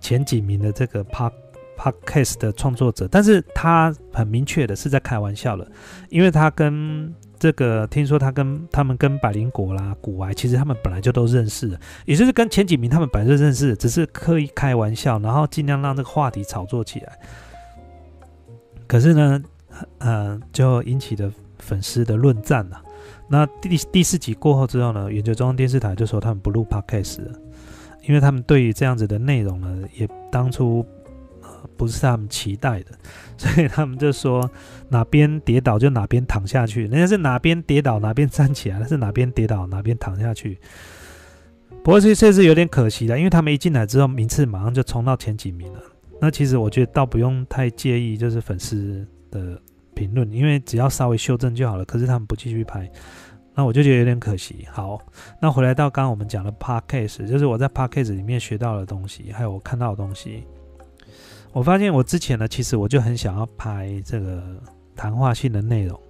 [0.00, 1.32] 前几名的这个 Pod
[1.78, 5.66] Podcast 的创作者，但是他很明确的是在开玩笑了，
[6.08, 17.18] 因为他跟这个听说他跟他们跟百灵果啦、古玩，其实他们本来就都认识，也就是跟前几名他们本来就认识，只是刻意开玩笑，然后尽量让这个话题炒作起来。
[18.86, 19.42] 可是呢，
[19.98, 22.82] 呃，就引起了粉丝的论战了。
[23.32, 27.32] 那第第四集过后之后呢，研究中央电视台就说他们不录 podcast 了，
[28.08, 30.84] 因为他们对于这样子的内容呢，也当初
[31.40, 32.86] 呃不是他们期待的，
[33.38, 34.50] 所以他们就说
[34.88, 36.88] 哪边跌倒就哪边躺下去。
[36.88, 40.58] 人家是哪边跌倒哪边站起来，是哪边跌倒哪边躺下去。
[41.84, 45.80] 不过这这是有点可惜的，因为他们一进来之后，名次马上就冲到前几名了。
[46.20, 49.56] 那其实我觉得倒不用太介意，就是粉丝的
[49.94, 51.84] 评论，因为只要稍微修正就好了。
[51.84, 52.90] 可是他们不继续拍，
[53.54, 54.66] 那我就觉得有点可惜。
[54.70, 54.98] 好，
[55.40, 60.44] 那回来到刚刚我们讲的 podcast，就是我在 podcast 里面学到的东西，还有我看到的东西。
[61.52, 64.42] 我发现我之前呢，其实我就很想要拍这个
[64.94, 66.00] 谈话性的内容。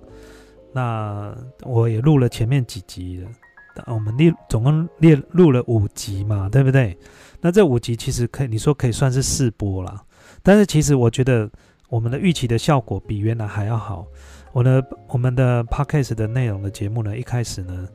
[0.72, 6.96] 那我也录了前面几集了，我们列总共列录了五集嘛，对不对？
[7.40, 10.04] 那这五集其实可以，你说可以算是试播了，
[10.42, 11.50] 但是其实我觉得
[11.90, 14.06] 我们的预期的效果比原来还要好。
[14.52, 17.88] 我的我们的 podcast 的内容的节目呢，一开始呢，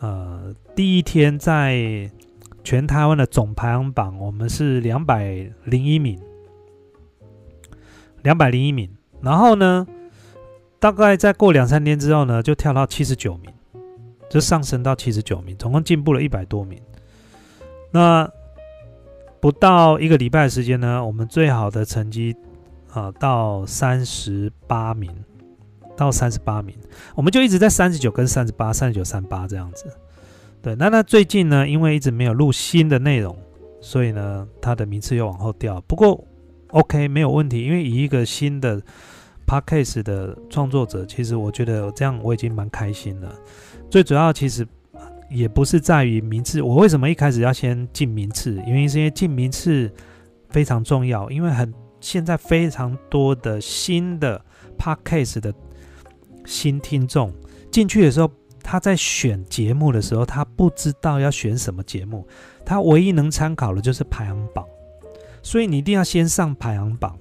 [0.00, 2.10] 呃，第一天在
[2.62, 6.18] 全台湾的总排行榜，我们是两百零一名，
[8.22, 8.88] 两百零一名。
[9.20, 9.86] 然后呢，
[10.78, 13.52] 大概再过两三天之后呢，就跳到七十九名，
[14.30, 16.80] 就上升到七十九名，总共进步了一百多名。
[17.90, 18.30] 那
[19.40, 22.34] 不到一个礼拜的时间呢，我们最好的成绩
[22.92, 25.10] 啊到三十八名，
[25.96, 26.76] 到三十八名，
[27.14, 29.86] 我们就一直在三十九跟三十八、三十九、三八这样子。
[30.62, 33.36] 对，那那最近呢，因为一直没有录新的内容，
[33.80, 35.80] 所以呢，它的名次又往后掉。
[35.82, 36.24] 不过
[36.68, 38.82] OK 没有问题，因为以一个新的
[39.46, 43.34] Podcast 的创作者，其实我觉得这样我已经蛮开心了。
[43.90, 44.66] 最主要其实。
[45.30, 48.54] 也不是在于名次，我为什么一开始要先进名次？
[48.66, 49.92] 原因是因为进名次
[50.48, 54.44] 非常重要，因为很现在非常多的新的
[54.78, 55.52] podcast 的
[56.44, 57.32] 新听众
[57.70, 58.30] 进去的时候，
[58.62, 62.26] 他在选节目的时候，他不知道要选什么节目，
[62.64, 64.64] 他唯一能参考的就是排行榜，
[65.42, 67.18] 所以你一定要先上排行榜。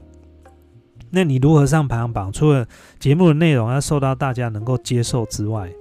[1.09, 2.31] 那你如何上排行榜？
[2.31, 2.67] 除了
[2.99, 5.71] 节目的内容要受到大家能够接受之外，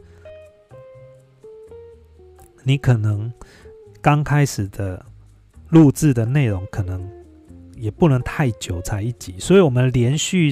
[2.62, 3.32] 你可能
[4.00, 5.04] 刚开始的
[5.68, 7.08] 录制的内容可能
[7.76, 10.50] 也不能太久才一集，所以我们连续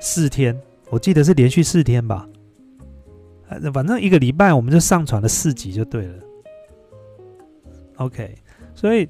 [0.00, 0.58] 四天，
[0.90, 2.28] 我记得是连续四天吧，
[3.72, 6.14] 反正一个礼拜我们就上传了四集就对了。
[7.96, 8.34] OK，
[8.74, 9.08] 所以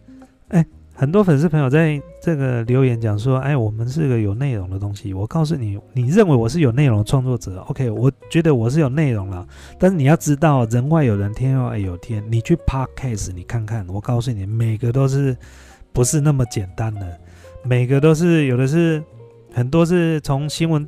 [0.48, 0.64] 哎。
[0.96, 7.90] 很多粉丝朋友在这个留言讲说：“哎，我们是个有内容的东西。”我告诉你，你认为我是有内容创作者，OK？
[7.90, 9.44] 我觉得我是有内容了，
[9.76, 12.22] 但是你要知道，人外有人，天外有天。
[12.30, 15.36] 你去 Podcast，你看看，我告诉你，每个都是
[15.94, 17.18] 不是那么简单的，
[17.62, 19.02] 每个都是有的是
[19.52, 20.86] 很多是从新闻、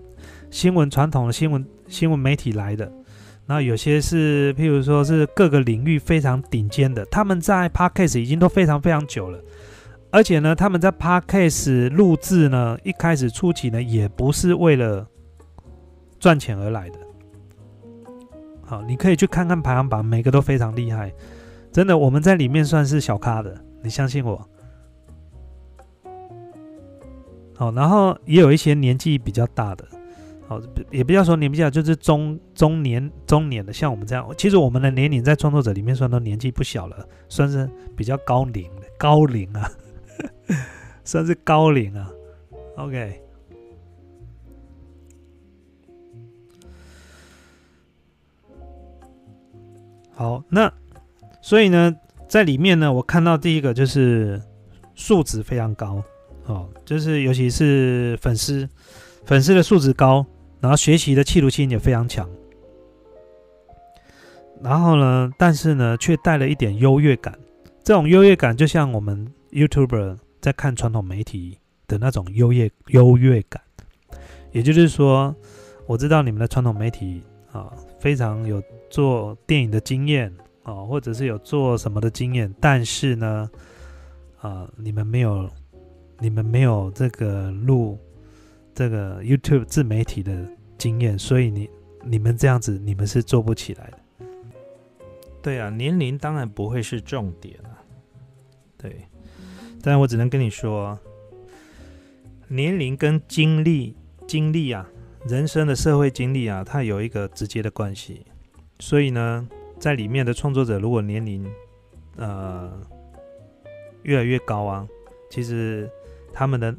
[0.51, 2.85] 新闻传统的新闻、新闻媒体来的，
[3.47, 9.41] 然后有些是譬如说是各个领域非常顶尖的，他们在 Podcast 已经都非常非常久了。
[10.11, 15.07] 而且呢，他们在 Podcast 录制呢，一开始初期呢，也不是为了
[16.19, 16.99] 赚钱而来的。
[18.65, 21.13] 好，你可以去看看排行榜，每个都非常厉害，
[21.71, 24.49] 真的，我们在里面算是小咖的，你相信我。
[27.57, 29.89] 好，然后也有一些年纪比较大的，
[30.47, 39.71] 好，也不要说年纪大，就是中中年中年的，像我们这样，其实我们的年龄在创作者里面算都年纪不小了，算是比较高龄的高龄啊。
[41.05, 42.11] 算是高龄啊
[42.77, 43.23] ，OK。
[50.13, 50.73] 好，那
[51.41, 51.95] 所以呢，
[52.27, 54.43] 在里面呢，我看到第一个就是
[54.95, 56.03] 素质非常高
[56.47, 58.69] 哦，就是尤其是粉丝，
[59.25, 60.25] 粉丝的素质高，
[60.61, 62.29] 然后学习的企图心也非常强，
[64.63, 67.39] 然后呢，但是呢，却带了一点优越感。
[67.85, 69.33] 这种优越感就像我们。
[69.53, 71.57] YouTuber 在看传统媒体
[71.87, 73.63] 的那种优越优越感，
[74.53, 75.35] 也就是说，
[75.87, 80.31] 我知道你们的传统媒体啊，非常有做电影的经验
[80.63, 83.49] 啊，或者是有做什么的经验，但是呢，
[84.43, 85.49] 啊，你们没有，
[86.19, 87.99] 你们没有这个录
[88.75, 90.47] 这个 YouTube 自媒体的
[90.79, 91.69] 经验，所以你
[92.05, 93.99] 你们这样子，你们是做不起来的。
[95.43, 97.79] 对啊，年龄当然不会是重点啊，
[98.77, 99.03] 对。
[99.83, 100.99] 但我只能跟你说，
[102.49, 103.95] 年龄跟经历、
[104.27, 104.89] 经历啊，
[105.29, 108.27] 人生的社会经历啊，它有一个直接的关系。
[108.81, 109.49] 所以呢，
[109.79, 111.49] 在里面的创作者如果年龄
[112.17, 112.73] 呃
[114.03, 114.89] 越来越高啊，
[115.31, 115.89] 其实
[116.39, 116.77] 他们的、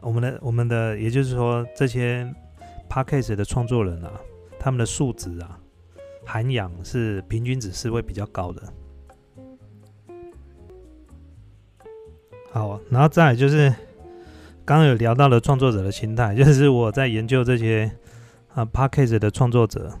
[0.00, 2.24] 我们的、我们的，也就是说这些
[2.88, 4.12] p a c k a g e 的创作人啊，
[4.56, 5.58] 他们的素质啊、
[6.24, 8.62] 涵养是平均值是会比较高的。
[12.52, 13.68] 好，然后再就是
[14.64, 17.90] 刚刚有聊到了创作者的心态，就是我在研究这些
[18.54, 19.92] 啊 p a c k a g e 的创作者。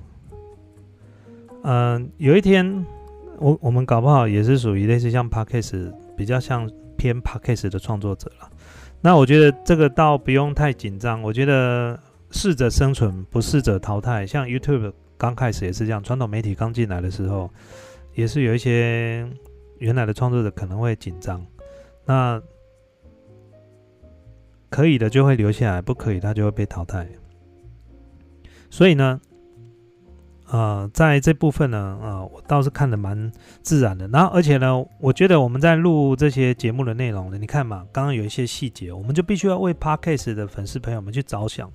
[1.64, 2.86] 嗯，有一天
[3.38, 7.70] 我我们搞不好也是属于类似像 p a c k a g e 比较像偏 p a c k a g e
[7.70, 8.48] 的创作者了。
[9.00, 11.98] 那我觉得这个倒不用太紧张，我觉得
[12.30, 14.26] 适者生存，不适者淘汰。
[14.26, 17.48] 像 YouTube 刚开始也是这样，传统媒体刚进来的时候，
[18.14, 19.28] 也是有一些
[19.78, 21.44] 原来的创作者可能会紧张。
[22.04, 22.42] 那
[24.68, 27.08] 可以的就会留下来，不可以他就会被淘汰。
[28.68, 29.20] 所以呢，
[30.50, 33.30] 呃，在这部分呢，啊，我倒是看的蛮
[33.62, 34.08] 自然的。
[34.08, 41.70] 然后，而且呢，我觉得我们在录这些节目的内容呢，你看嘛，刚刚有一些细节，我们就必须要为 Podcast 的粉丝朋友们去着想。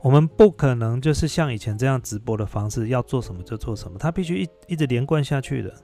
[0.00, 5.74] 我们不可能就是像以前这样直播的方式，要做什么就做什么，它必须一一直连贯下去的。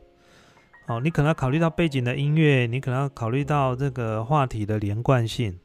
[0.86, 5.58] 哦，你可能要考虑到背景的音乐，你可能要考虑到这个话题的连贯性。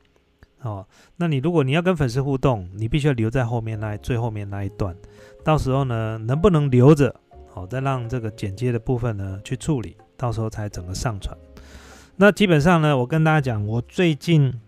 [0.62, 0.88] 哦，
[1.18, 4.96] 那你如果你要跟粉丝互动，你必须要留在后面那最后面那一段。
[5.46, 7.16] 到时候呢，能不能留着？
[7.48, 11.38] 好，再让这个剪接的部分呢去处理，到时候才整个上传。
[12.16, 14.60] 那基本上呢，我跟大家讲，我最近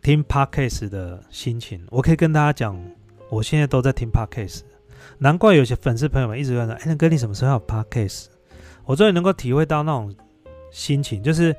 [0.00, 2.82] 听 podcast 的心情，我可以跟大家讲，
[3.28, 4.62] 我现在都在听 podcast。
[5.18, 8.28] 难怪有些粉丝朋友们一直问说：“哎，那哥，你什么时候有 podcast？”
[8.86, 10.14] 我终于能够体会到那种
[10.70, 11.54] 心情，就是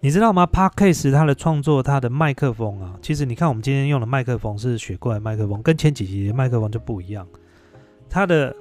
[0.00, 7.26] 你知道吗？podcast 它的创作，它的麦克风啊，其实你看我们今天用的麦克风是雪怪麦克风，跟前几集的麦克风就不一样，
[8.08, 8.54] 它的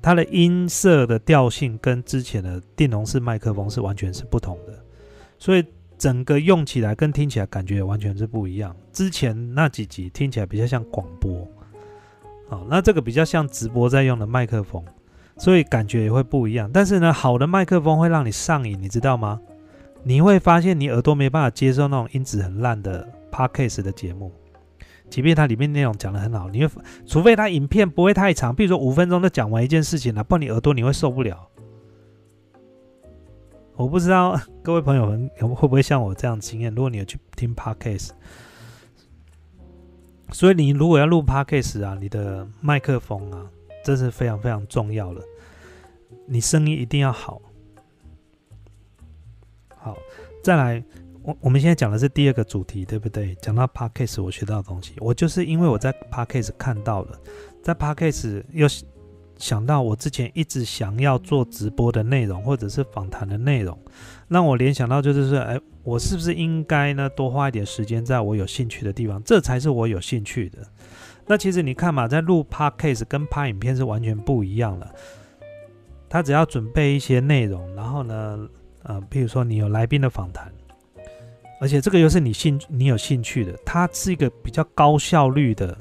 [0.00, 4.82] 它的音色的调性跟之前的电容式麦克风是完全是不同的，
[5.38, 5.64] 所以
[5.98, 8.74] 整个用起来跟听起来感觉完全是不一样。
[8.92, 11.46] 之前那几集听起来比较像广播。
[12.48, 14.84] 好，那这个比较像直播在用的麦克风，
[15.36, 16.68] 所以感觉也会不一样。
[16.72, 19.40] 但是呢，好的麦克风会让你上瘾，你知道吗？
[20.04, 24.32] 你会发现你耳朵没办法接受那种音质很烂的 podcast 的节目，
[25.08, 31.48] 即便它里面内容讲的很好，你会除非它影片不会太长，比如说五分钟就讲完一件事情了，不然你耳朵你会受不了。
[33.76, 38.10] 我不知道 各位朋友们会不会像我这样经验，如果你有去听 podcast。
[40.32, 43.46] 所以你如果要录 podcast 啊，你的麦克风啊，
[43.84, 45.20] 这是非常非常重要的。
[46.26, 47.40] 你声音一定要好。
[50.42, 50.82] 再来，
[51.22, 53.34] 我我们现在讲的是第二个主题，对不对？
[53.36, 57.18] 讲到 podcast，我学到的东西，我就是因为我在 podcast 看到了，
[57.62, 58.66] 在 podcast 又
[59.36, 63.78] 想到我之前一直想要做直播的内容，或者是访谈的内容，
[64.28, 65.60] 让我联想到就是说，哎。
[65.84, 69.20] 我是不是应该呢多花一点时间在我有兴趣的地方？
[69.24, 70.58] 这才是我有兴趣的。
[71.26, 74.88] 那其实你看嘛，在录 podcast 跟拍影片是完全不一样的。
[76.08, 78.48] 他只要准备一些内容，然后呢，
[78.84, 80.52] 呃，比如说你有来宾的访谈，
[81.60, 85.76] 而且这个又是你兴你有兴趣的，它是一个比较高效率的、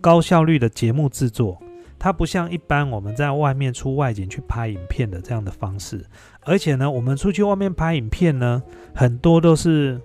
[0.00, 1.60] 高效率的节目制作。
[1.98, 6.02] 它不像一般我们在外面出外景去拍影片的这样的方式。
[6.40, 8.62] 而且呢，我们出去外面拍影片呢，
[8.94, 10.00] 很多都是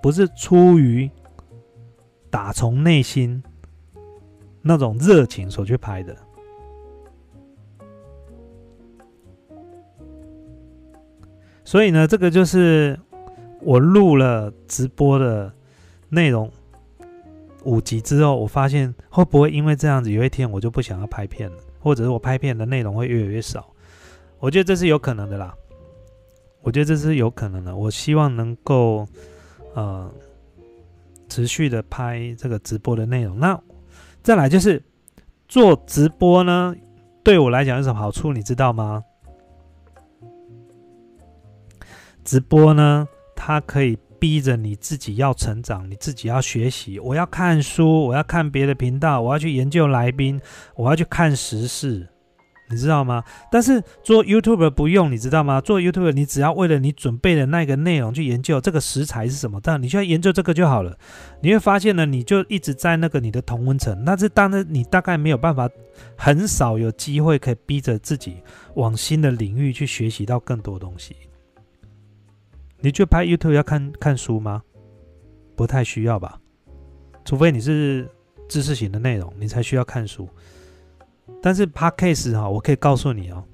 [0.00, 1.10] 不是出于
[2.30, 3.42] 打从内心
[4.60, 6.16] 那种热情所去拍的。
[11.72, 13.00] 所以呢，这个就是
[13.62, 15.50] 我录了直播的
[16.10, 16.52] 内容
[17.64, 23.66] 五集之后，我发现会不会因为这样子，有一天我就不想要拍片了，或者是我拍片的内容会越来越少。
[24.38, 25.54] 我觉得这是有可能的啦，
[26.60, 27.74] 我觉得这是有可能的。
[27.74, 29.08] 我希望能够
[29.72, 30.12] 呃
[31.30, 33.38] 持续的拍这个直播的内容。
[33.38, 33.58] 那
[34.22, 34.82] 再来就是
[35.48, 36.74] 做直播呢，
[37.24, 38.30] 对我来讲有什么好处？
[38.30, 39.02] 你知道吗？
[42.24, 46.98] 直播呢，它可以逼着你自己要成长，你自己要学习。
[46.98, 50.40] 我要看书，我要看别的频道，我要去研究来宾，
[50.76, 52.08] 我要去看时事。
[52.70, 53.22] 你知道吗？
[53.50, 55.60] 但是做 YouTube 不用，你知道吗？
[55.60, 60.96] 做 YouTube 你只要为了你准备的那个内容去研究这个食材是什么，但你就要研究这个就好了。
[61.42, 65.68] 你会发现呢，你就一直在那个你的同温层，那是当然你大概没有办法，
[66.16, 68.36] 很少有机会可以逼着自己
[68.76, 71.14] 往新的领域去学习到更多东西。
[72.82, 74.62] 你去拍 YouTube 要看看书吗？
[75.56, 76.40] 不太需要吧，
[77.24, 78.10] 除非你是
[78.48, 80.28] 知识型的内容，你才需要看书。
[81.40, 83.44] 但是 podcast 哈，我可以告诉你哦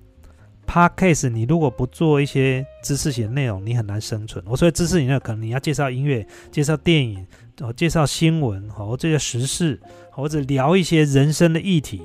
[0.66, 4.42] ，podcast 你如果不做一些知识型内容，你很难生存。
[4.46, 7.26] 我说知识型的，可能你要介绍音乐、介绍电影、
[7.60, 9.78] 哦介绍新闻，或这些时事，
[10.10, 12.00] 或者聊一些人生的议题，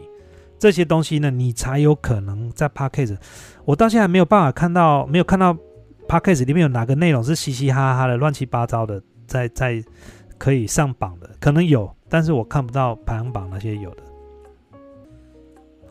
[0.59, 3.17] 这些东西呢，你才有可能在 podcast。
[3.63, 5.55] 我到现在没有办法看到，没有看到
[6.07, 9.83] podcast 里面有哪个内容是嘻嘻哈哈的、乱七八糟的，在在
[10.37, 14.03] 可以上榜的，可能有，但是我看不到排行榜那些有的。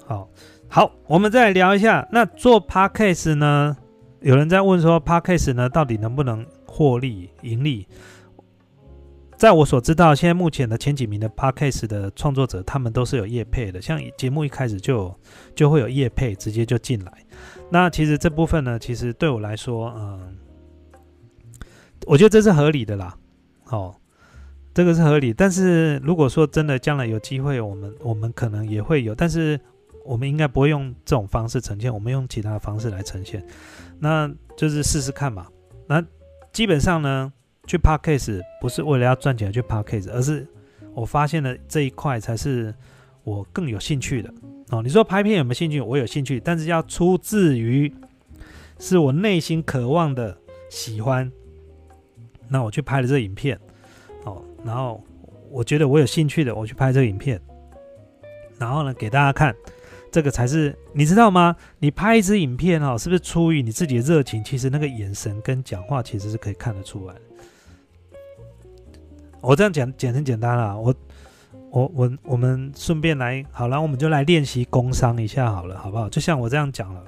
[0.05, 0.29] 好，
[0.69, 2.07] 好，我们再来聊一下。
[2.13, 3.77] 那做 podcast 呢？
[4.21, 7.89] 有人在问说，podcast 呢到底能不能获利盈利？
[9.37, 13.83] 在我所知道，现在目前的前几名的 podcast 的创作者，他们都是有业配的。
[13.83, 15.13] 像节目一开始就
[15.57, 17.13] 就会有业配，直接就进来。
[17.73, 20.37] 那其实这部分呢，其实对我来说，嗯，
[22.07, 23.17] 我觉得这是合理的啦。
[23.65, 23.99] 好，
[24.75, 25.33] 这个是合理。
[25.33, 29.59] 但是如果说真的将来有机会，我们我们可能也会有，但是。
[30.05, 33.41] 我们应该不会用这种方式呈现，我们用其他的方式来呈现，
[34.01, 35.47] 那就是试试看嘛。
[35.87, 36.05] 那
[36.51, 37.33] 基本上呢，
[37.69, 40.45] 去 p a r k case 不是为了要赚钱去 p a r k case，而是
[40.93, 42.75] 我发现了这一块才是
[43.23, 44.35] 我更有兴趣的
[44.73, 44.83] 哦。
[44.83, 45.81] 你说拍片有没有兴趣？
[45.81, 47.95] 我有兴趣，但是要出自于
[48.79, 50.37] 是我内心渴望的
[50.69, 51.31] 喜欢，
[52.49, 53.59] 那我去拍了这影片
[54.25, 55.03] 哦，然后
[55.51, 57.41] 我觉得我有兴趣的，我去拍这影片，
[58.59, 59.55] 然后呢给大家看。
[60.11, 61.57] 这个才是你知道吗？
[61.79, 64.45] 你拍一支影片哦，是不是出于你自己的热情？
[64.45, 67.21] 其实那个眼神跟讲话其实是可以看得出来的。
[69.41, 70.95] 我这样讲简很简单啦，我
[71.73, 76.07] 我我我们顺便来好了，我们就来练习工商一下好了，好不好？
[76.07, 77.03] 就像我这样讲了，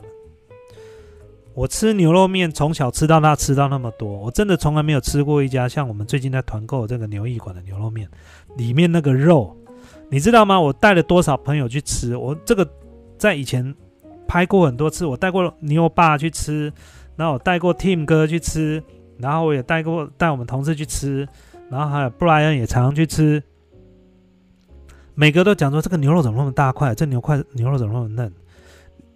[1.52, 8.08] 我吃牛肉面从小吃到大，吃到那么多，我真的从来没有吃过一家像我们最近在团购这个牛艺馆的牛肉面，
[8.56, 9.54] 里面那个肉，
[10.08, 10.58] 你知道吗？
[10.58, 12.16] 我带了多少朋友去吃？
[12.16, 12.66] 我这个
[13.18, 13.74] 在以前
[14.26, 16.72] 拍过很多次，我带过牛爸去吃，
[17.16, 18.82] 然后我带过 Tim 哥去吃，
[19.18, 21.28] 然后我也带过带我们同事去吃。
[21.70, 23.42] 然后还有布莱恩也常常去吃，
[25.14, 28.32] 每个都讲说这个牛肉怎么那么大块，这牛块牛肉怎么那么嫩？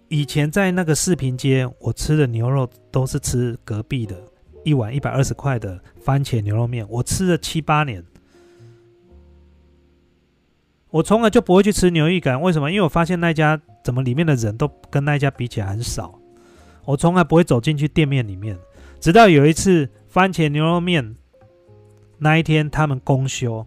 [0.07, 4.15] 以前在那个视频街，我吃的牛肉都是吃隔壁的
[4.63, 8.03] 一碗一百二十块的番茄牛肉面，我吃了七八年，
[10.89, 12.71] 我从来就不会去吃牛一感，为什么？
[12.71, 16.19] 因为我发现那家怎么里面的人都跟那家比起来很少，
[16.85, 18.57] 我从来不会走进去店面里面，
[18.99, 21.15] 直到有一次番茄牛肉面。
[22.21, 23.65] 那一天他们公休，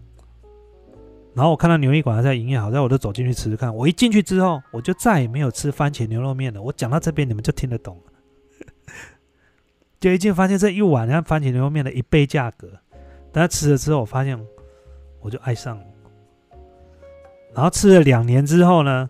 [1.35, 3.75] 然后我看到牛一馆还在营业，好在我就走进去吃吃看。
[3.75, 6.61] 我一进去之后，我就再也没有吃番茄牛肉面了。
[6.61, 8.13] 我讲到这边，你们就听得懂了。
[9.99, 12.69] 就一进发现这一碗像番茄牛肉面的一倍价格，
[13.31, 14.39] 但吃了之后，我发现
[15.21, 15.83] 我就爱上了。
[17.55, 19.09] 然后吃了两年之后呢，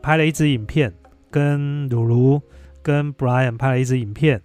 [0.00, 0.92] 拍了一支影片，
[1.30, 2.40] 跟鲁鲁
[2.82, 4.40] 跟 Brian 拍了一支影片。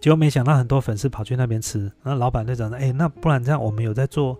[0.00, 4.38] 结果没想到很多粉丝跑去那边吃，那老板就讲：“哎，那不然这样，我们有在做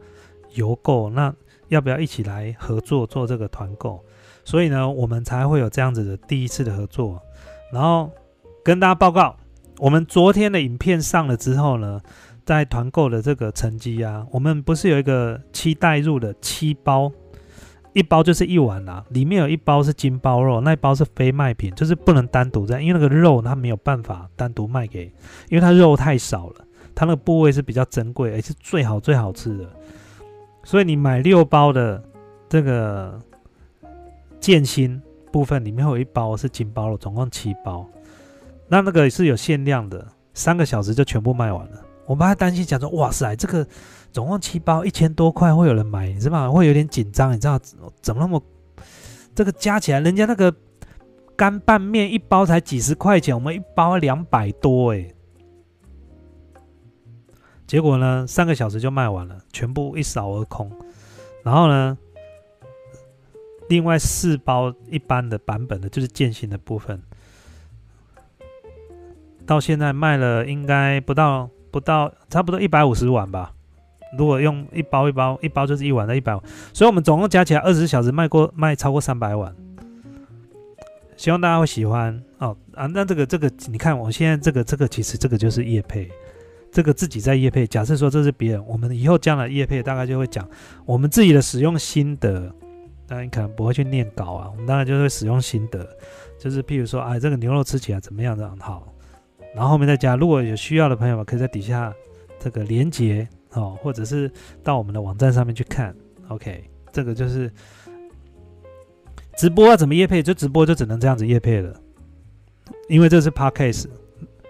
[0.57, 1.33] 邮购，那
[1.69, 4.05] 要不要一起来合作做这个团购？”
[4.45, 7.23] 所以呢，我们才会有这样子的第一次的合作。
[7.73, 8.11] 然后
[8.63, 9.37] 跟大家报告，
[9.79, 12.01] 我们昨天的影片上了之后呢，
[12.45, 17.11] 在团购的这个成绩啊，我们不是有一个七代入的七包。
[17.93, 25.07] 一包就是一碗啦，里面有一包是金包肉，那一包是非卖品，就是不能单独在，因为那个肉它没有办法单独卖给，
[25.49, 26.57] 因为它肉太少了，
[26.95, 29.65] 它那个部位是比较珍贵，而且最好最好吃的，
[30.67, 32.03] 所以你买六包的
[32.49, 33.17] 这个
[34.41, 35.01] 剑心
[35.31, 37.89] 部分里面会有一包是金包肉，总共七包，
[38.67, 40.05] 那那个是有限量的，
[40.35, 41.81] 三个小时就全部卖完了。
[42.05, 43.67] 我们还担心讲说，哇塞，这个。
[44.13, 46.51] 总共七包一千多块，会有人买，你知道吗？
[46.51, 47.61] 会有点紧张，你知道
[48.01, 48.43] 怎么那么
[49.35, 50.51] 这个加起来，人家那个
[51.37, 55.07] 干拌面一包才几十块钱，我们一包两百多哎。
[57.67, 60.71] 结果呢，三个小时就卖完了，全部一扫而空。
[61.43, 61.99] 然后呢，
[63.69, 67.03] 另外四包一般的版本的，就是践行的部分，
[69.45, 73.53] 到现在卖了应该不到不到差不多一百五十碗吧。
[74.17, 76.43] 如果用一包一包，一包就是一碗的一百碗，
[76.73, 79.55] 所以我们总共加起来二十小时卖过卖超过三百碗，
[81.17, 82.87] 希望大家会喜欢哦啊！
[82.87, 86.09] 那这个这个，你看我现在这个这个，其实这个就是叶配，
[86.71, 87.67] 这个自己在叶配。
[87.67, 90.49] 假设说这是别人，我们以后将来叶配大概就会讲
[90.85, 92.53] 我们自己的使用心得，
[93.07, 95.89] 当然你可能不会去念稿啊，我们当然就会使用心得，
[96.39, 98.93] 就是譬如说啊，这个牛肉吃起来怎么样这样好，
[99.55, 101.95] 然后后面再加，如果有需要的朋友们可以在底下
[102.39, 103.29] 这个连接。
[103.53, 104.31] 哦，或者是
[104.63, 105.97] 到我们的网站上面去看
[106.29, 106.63] ，OK，
[106.93, 107.51] 这个就是
[109.39, 111.75] 直播要怎么夜配，就直播就只能这样子夜配了，
[112.91, 113.87] 因为这是 Podcast，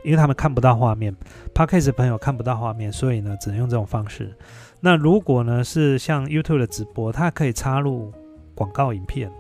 [0.07, 1.15] 因为他们看不到画面
[1.53, 4.33] ，Podcast 朋友看不到画面，所以呢只能用这种方式。
[4.81, 8.13] 那如果呢是像 YouTube 的直播，它可以插入
[8.55, 9.31] 广告影片，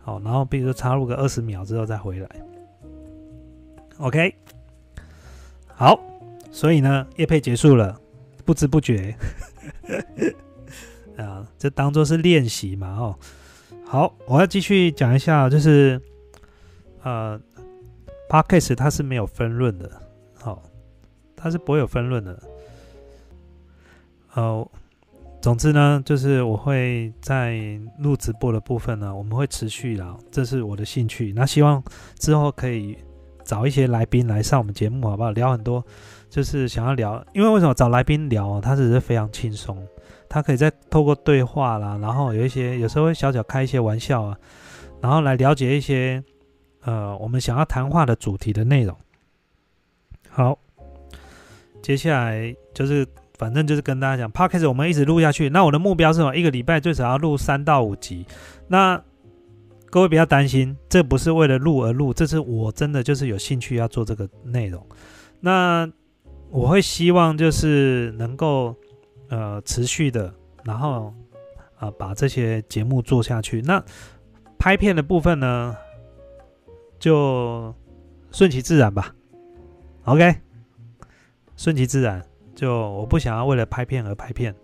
[0.00, 2.28] 好，然后比如说插入个二十秒之后再回来
[3.98, 4.34] ，OK，
[5.66, 6.00] 好，
[6.50, 8.00] 所以呢夜配结束了。
[8.44, 9.12] 不知不觉，
[11.18, 13.18] 啊，这当做是练习嘛，哦，
[13.84, 16.00] 好，我要继续讲一下，就是
[17.02, 17.40] 呃
[18.30, 19.90] ，podcast 它是没有分论的，
[20.46, 20.62] 好，
[21.34, 22.40] 它是不会有分论的，
[24.34, 24.70] 呃，
[25.42, 27.58] 总之呢，就是我会在
[27.98, 31.82] 录直播的部分呢，我们会持续的，这是我的兴趣，那希望
[32.20, 32.96] 之后可以
[33.44, 35.32] 找一些来宾来上我们节目，好不好？
[35.32, 35.84] 聊很多。
[36.30, 38.60] 就是想要聊，因为为什么找来宾聊？
[38.60, 39.84] 他只是非常轻松，
[40.28, 44.38] 他可以在透过对话啦，然后有一些有时候会小小开一些玩笑啊，
[45.00, 46.22] 然后来了解一些
[46.82, 48.96] 呃我们想要谈话的主题的内容。
[50.36, 50.58] 好，
[51.80, 53.06] 接下来就是
[53.38, 55.48] 反正就是跟大家讲，Podcast 我们一直录下去。
[55.48, 56.36] 那我的目标是什么？
[56.36, 58.26] 一个礼拜最少要录三到五集。
[58.68, 59.02] 那
[59.86, 64.86] 各位不要担心，这不是为了录而录，这是我真的就是有兴趣要做这个内容。
[65.40, 65.90] 那
[66.50, 68.76] 我会希望就是能够
[69.30, 70.30] 呃持续的，
[70.64, 71.14] 然后
[71.78, 73.62] 啊把这些节目做下去。
[73.62, 73.82] 那
[74.58, 75.74] 拍片的部分呢，
[76.98, 77.74] 就
[78.30, 79.14] 顺其自然吧。
[80.06, 80.36] OK，
[81.56, 84.54] 顺其自然，就我不想要为了拍片而拍片。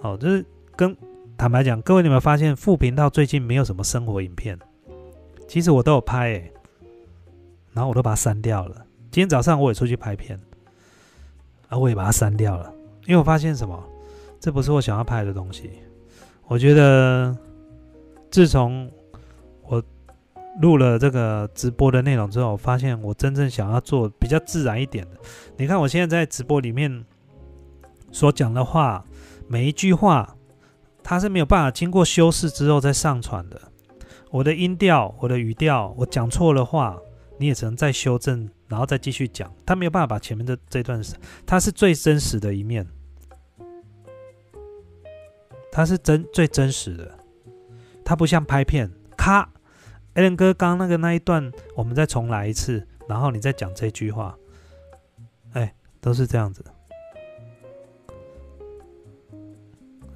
[0.00, 0.42] 哦，就是
[0.74, 0.96] 跟
[1.36, 4.58] 坦白讲，各位你们发现副频道最近没有什么生活影片？
[5.46, 6.52] 其实我都有拍诶，
[7.74, 8.76] 然后我都把它删掉了。
[9.10, 10.40] 今天早上我也出去拍片，
[11.68, 12.72] 啊，我也把它删掉了，
[13.04, 13.78] 因为我发现什么？
[14.40, 15.70] 这不是我想要拍的东西。
[16.46, 17.36] 我觉得
[18.30, 18.90] 自从
[20.60, 25.16] 录了这个直播的内容之后，我发现我真正想要做比较自然一点的。
[25.56, 27.04] 你看我现在在直播里面
[28.10, 29.04] 所讲的话，
[29.48, 30.36] 每一句话
[31.02, 33.60] 它是没有办法经过修饰之后再上传的。
[34.30, 36.98] 我的音调、我的语调，我讲错了话，
[37.38, 39.52] 你也只能再修正，然后再继续讲。
[39.66, 41.02] 他没有办法把前面的这段，
[41.44, 42.86] 它是最真实的一面，
[45.70, 47.18] 它是真最真实的。
[48.04, 49.48] 它不像拍片，咔
[50.14, 54.36] 艾伦哥刚那个那一段，我们再重来一次，然后你再讲这句话，
[55.52, 56.64] 哎，都是这样子。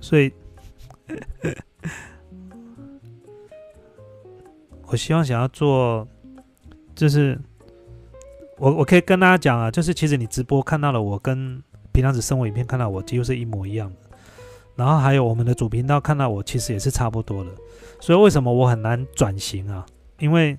[0.00, 0.32] 所以。
[4.88, 6.06] 我希望想要做，
[6.94, 7.36] 就是
[8.56, 13.96] 我我可以跟大家讲啊，就是其实你直播看到了我跟平常子生活影片看到我几乎是一模一样的，
[14.76, 17.50] 然后还有我们的主频道看到我其实也是差不多的，
[18.00, 19.84] 所以为什么我很难转型啊？
[20.18, 20.56] 因为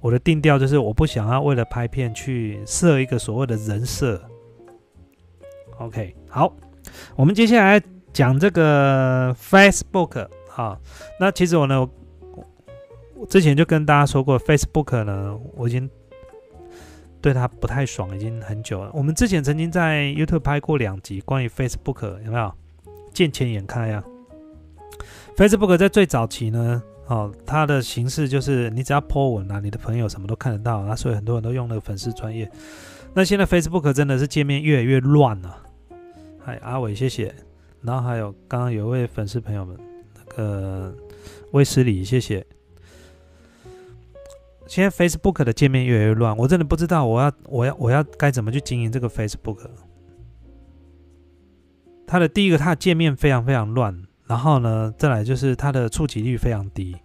[0.00, 4.20] 我的定调就是我不想要为了拍片去设一个所谓的人设。
[5.78, 6.52] OK，好，
[7.16, 7.82] 我们接下来
[8.12, 10.78] 讲这个 Facebook 啊，
[11.18, 11.88] 那其实我呢。
[13.16, 15.90] 我之前就跟大家说过，Facebook 呢，我已经
[17.20, 18.90] 对它不太爽，已经很久了。
[18.94, 22.50] 我们之前曾经在 YouTube 拍过两集关于 Facebook，有没有？
[23.12, 24.02] 见钱眼开啊
[25.36, 32.50] ！Facebook 在最早期呢，哦，它的形式就是你只要 po 文啊，你的朋友什么都看得到啊，所以很多人都用那个粉丝专业。
[33.14, 35.62] 那现在 Facebook 真的是界面越来越乱了。
[36.44, 37.34] 嗨，阿伟，谢谢。
[37.82, 39.76] 然后还有刚刚有一位粉丝朋友们，
[40.14, 40.94] 那个
[41.52, 42.46] 威斯里，谢谢。
[44.66, 49.58] 现在 Facebook 的界面越来越乱，我真的不知道我要我要我要该怎么去经营这个 Facebook。
[52.06, 56.96] 它的第一个，它的界面非常非常乱，然后呢，再来就是它的触及率非常低，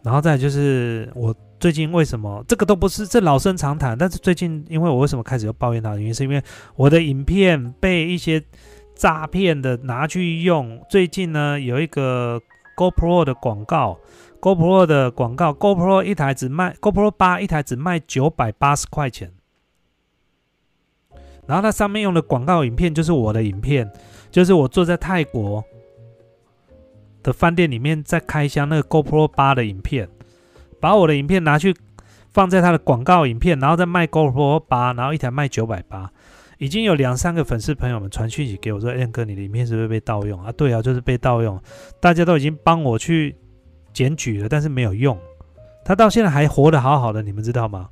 [0.00, 6.40] 然后再就是我最近为什么这个都不是这老生常谈，但是最近因为我为什么开始又抱怨它，原因是因为
[6.76, 8.40] 我的影片被一些
[8.94, 10.80] 诈骗的拿去用。
[10.88, 12.40] 最近呢，有一个
[12.76, 13.98] GoPro 的广告。
[14.40, 19.32] GoPro 的广告，GoPro 一台只卖 GoPro 八一台只卖九百八十块钱，
[21.46, 23.90] 然后它上面用的广告影片就是我的影片，
[24.34, 25.62] 就是我坐在泰国
[27.22, 30.08] 的饭店里面在开箱那个 GoPro 八的影片，
[30.80, 31.72] 把我的影片拿去
[32.32, 36.10] 放在他的广告影片，然后再卖 GoPro 八，然后一台卖九百八，
[36.58, 41.62] 已经有两三个粉丝朋友们传讯息给我说：“燕哥，你的影片是不是被盗用啊？”对啊，就是被盗用，
[42.00, 43.36] 大家都已经帮我去。
[43.92, 45.16] 检举了，但是没有用。
[45.84, 47.88] 他到现在还活得好好的，你们知道吗？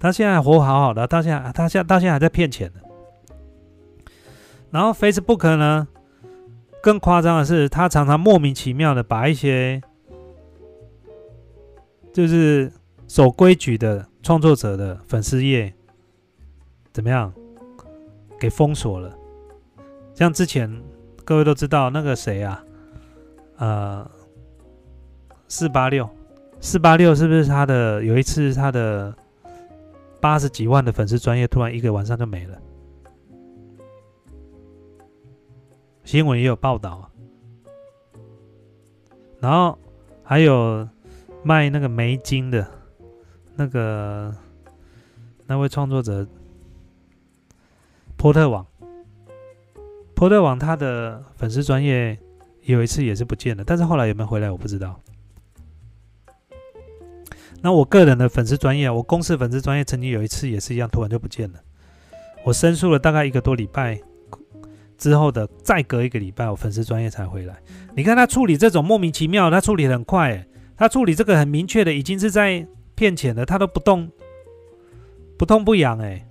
[0.00, 2.80] 他现在活好好的，到现在他现到现在还在骗钱呢。
[4.70, 5.88] 然后 Facebook 呢，
[6.82, 9.80] 更夸张的是，他常常莫名其妙的把一些
[12.12, 12.70] 就是
[13.08, 15.72] 守规矩的创作者的粉丝页
[16.92, 17.32] 怎么样
[18.38, 19.16] 给封锁了。
[20.14, 20.82] 像之前
[21.24, 22.62] 各位都知道那个谁啊？
[23.58, 24.10] 呃，
[25.48, 26.08] 四八六，
[26.60, 28.02] 四八六是不是他的？
[28.02, 29.14] 有一次他的
[30.20, 32.58] 八十几万的粉丝专业突然一个晚上就没了，
[36.06, 37.10] 新闻也有报道。
[39.40, 39.76] 然后
[40.22, 40.88] 还有
[41.42, 42.66] 卖那个梅金的，
[43.56, 44.32] 那个
[45.46, 46.26] 那位创作者，
[48.16, 48.64] 波特网，
[50.14, 52.16] 波特网他的粉丝专业。
[52.62, 55.00] 有一次也是不见了，但是后来有没有回来我不知道。
[57.62, 61.60] 那我个人的粉丝专业，我公司粉丝专业曾经有一次也是一样，突然就不见了。
[62.44, 64.00] 我申诉了大概一个多礼拜
[64.96, 67.56] 之后的，再隔一个礼拜，我粉丝专业才回来。
[67.94, 74.10] 你看他处理这种莫名其妙，他处理很快，他处理这个很明确的，已经是在骗钱的，他都不动
[75.38, 76.26] 不痛不痒哎。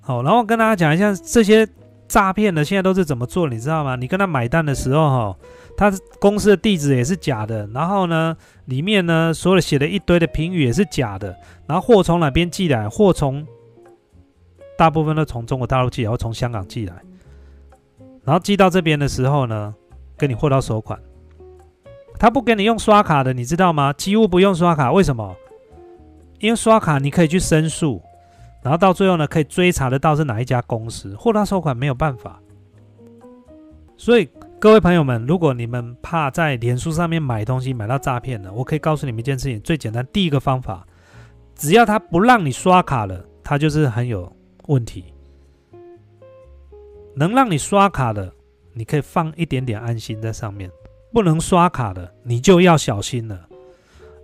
[0.00, 1.68] 好，然后跟大家讲一下这些。
[2.10, 3.94] 诈骗的现在都是怎么做，你知道吗？
[3.94, 5.38] 你跟他买单的时候，哈，
[5.76, 12.88] 他公司的地址也是假的，然后呢，里面呢，所有写的一堆的评语也是假的，然后货从哪边寄来？
[12.88, 13.46] 货从
[14.76, 16.94] 大部分都从中国大陆寄来，或从香港寄来，
[18.24, 19.74] 然后寄到这边的时候呢，
[20.16, 20.98] 跟你货到收款，
[22.18, 23.92] 他不给你用刷卡的，你知道吗？
[23.92, 25.34] 几乎不用刷卡，为什么？
[26.38, 28.02] 因为刷卡你可以去申诉，
[28.62, 32.40] 然后到最后呢，可以追查得到是哪一家公司，货到收款没有办法。
[33.96, 40.86] 所以各位朋友们，如果你们怕在脸书上面买东西买到诈骗的，我可以告诉你们一件事情，最简单第一个方法，
[41.54, 44.30] 只要他不让你刷卡了，他就是很有
[44.68, 45.12] 问题。
[47.20, 48.32] 能让你刷卡的，
[48.72, 50.70] 你可以放一点点安心在上面；
[51.12, 53.46] 不能刷卡的，你就要小心了，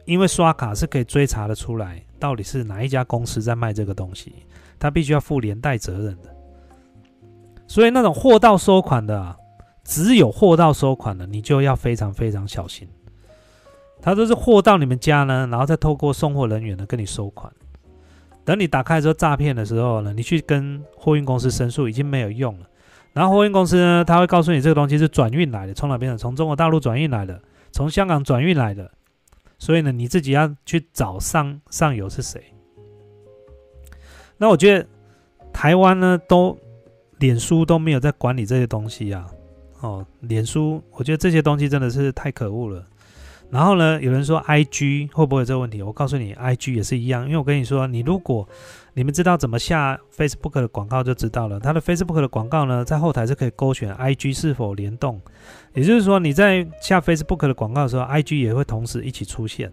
[0.06, 4.32] 因为刷卡是可以追查的出来，到底是哪一家公司在卖这个东西，
[4.78, 6.34] 他必须要负连带责任的。
[7.66, 9.36] 所以那种货到收款的。
[9.88, 12.88] 只有货到收款的，你就要非常非常小心。
[14.02, 17.52] 他都是货到你们家呢，然后再透过送货人员呢跟你收款。
[18.44, 22.66] 等你打开之后诈骗的时候呢，你去跟货运公司申诉已经没有用了。
[23.16, 26.18] 然后货运公司呢，他会告诉你这个东西是转运来的，从哪边的？
[26.18, 27.40] 从中国大陆转运来的，
[27.72, 28.92] 从香港转运来的。
[29.58, 32.42] 所以呢，你自己要去找上上游是谁。
[34.36, 34.86] 那我觉得
[35.50, 36.58] 台湾呢，都
[37.18, 39.26] 脸书都没有在管理这些东西啊。
[39.80, 42.86] 哦，脸书，我觉得这些东西真的是太可恶了。
[43.48, 45.80] 然后呢，有人说 I G 会不会有这个问题？
[45.80, 47.24] 我告诉你，I G 也是一样。
[47.24, 48.46] 因为我跟你说，你如果
[48.96, 51.60] 你们知道怎么下 Facebook 的广告，就知道了。
[51.60, 55.20] 它的 Facebook 的广告呢，在后台是可以勾选 I G 是否联动。
[55.74, 59.70] 也就是说，你在下 Facebook 的广告的时候，I G 也会同时一起出现。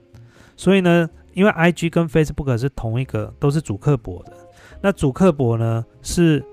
[0.57, 4.33] 所以呢，因为 I G 跟 Facebook 是同一个，都是主客博的。
[4.81, 6.43] 那主客博呢，是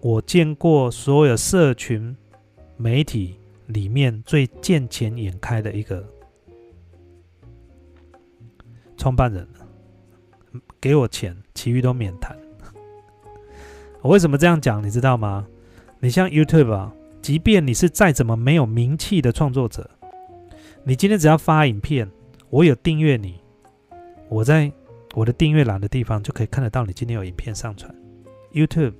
[0.00, 2.14] 我见过所有社群。
[2.78, 6.06] 媒体里面最见钱眼开的一个
[8.98, 9.48] 创办人，
[10.78, 12.36] 给我钱，其余都免谈。
[14.02, 14.80] 我为什么这样讲？
[14.80, 15.44] 你知道吗？
[15.98, 19.90] 你像 YouTube 啊，即便你是再怎么没有名气的创作者，
[20.84, 22.08] 你今天只要发影片，
[22.50, 23.40] 我有订阅你，
[24.28, 24.70] 我在
[25.14, 27.92] 我的订阅栏的地方就可以看得到你今天有影片上传。
[28.52, 28.92] YouTube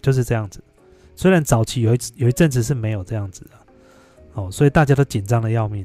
[0.00, 0.62] 就是这样子。
[1.14, 3.50] 虽然早期有一有一阵子是没有这样子的，
[4.34, 5.84] 哦，所以大家都紧张的要命。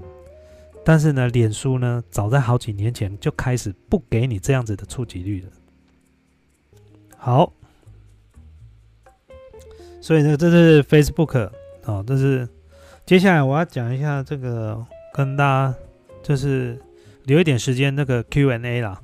[0.86, 5.50] 但是呢，脸书呢，早在好几年前就开始不给你这样子的触及率了。
[7.24, 7.54] 好，
[10.02, 11.52] 所以呢，这是 Facebook
[11.86, 12.50] 哦，这是
[13.06, 15.76] 接下来我要讲一下这个，跟大家
[16.24, 16.82] 就是
[17.26, 19.00] 留一点时间那个 Q&A 啦。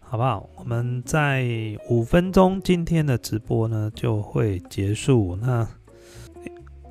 [0.00, 0.46] 好不好？
[0.56, 1.42] 我们在
[1.88, 5.34] 五分钟，今天的直播呢就会结束。
[5.40, 5.66] 那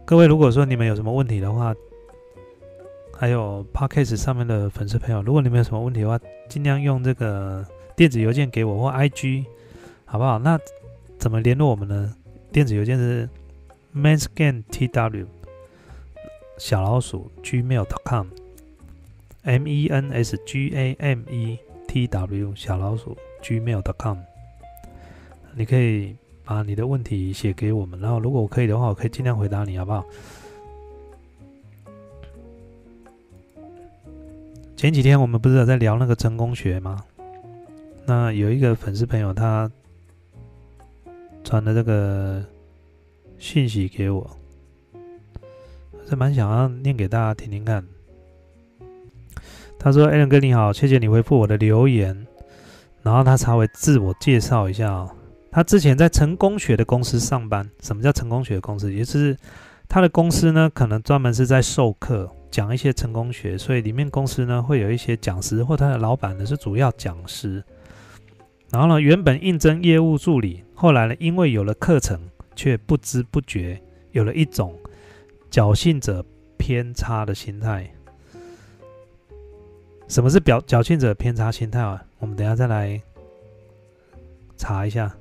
[0.06, 1.72] 各位，如果说你们有什么问题的话，
[3.16, 6.20] 还有 Podcast 上面的粉丝朋友，如果你们有什么问题的话，
[6.50, 7.64] 尽量用这个
[7.96, 9.46] 电子邮件给我或 IG，
[10.12, 10.38] 好不好？
[10.38, 10.60] 那
[11.18, 12.14] 怎么联络我们呢？
[12.52, 13.30] 电子邮件是
[13.96, 15.26] mensgantw
[16.58, 18.36] 小老鼠 gmail.com，m
[19.66, 21.58] e n s g a m e
[21.88, 24.18] t w 小老鼠 gmail.com，
[25.56, 30.06] 你可以把你的问题写给我们，然后如果我可以的话，我可以尽量回答你，好不好？
[34.76, 37.02] 前几天我们不是有在聊那个成功学吗？
[38.06, 39.72] 那有一个粉丝朋友他
[41.44, 42.44] 传的这个
[43.38, 44.30] 信息给我，
[46.08, 47.86] 是蛮想要念给大家听听看。
[49.80, 52.28] 他说：“艾伦哥你好，谢谢你回复我的留言。
[53.02, 55.10] 然后他稍微自我介绍一下哦，
[55.50, 57.68] 他之前在成功学的公司上班。
[57.82, 58.94] 什么叫成功学公司？
[58.94, 59.36] 也就是
[59.90, 63.58] 他的公司呢，可能专门是在授课，讲一些成功学。
[63.58, 67.64] 所以里面公司呢，会有一些讲师，或他的老板呢是主要讲师。
[68.72, 72.20] 然后呢，原本应征业务助理，后来呢，因为有了课程，
[72.56, 74.74] 却不知不觉有了一种
[75.52, 76.26] 侥幸者
[76.58, 77.94] 偏差的心态。”
[80.08, 82.02] 什么是表侥幸者偏差心态啊？
[82.20, 83.02] 我们等下再来
[84.58, 85.14] 查一下。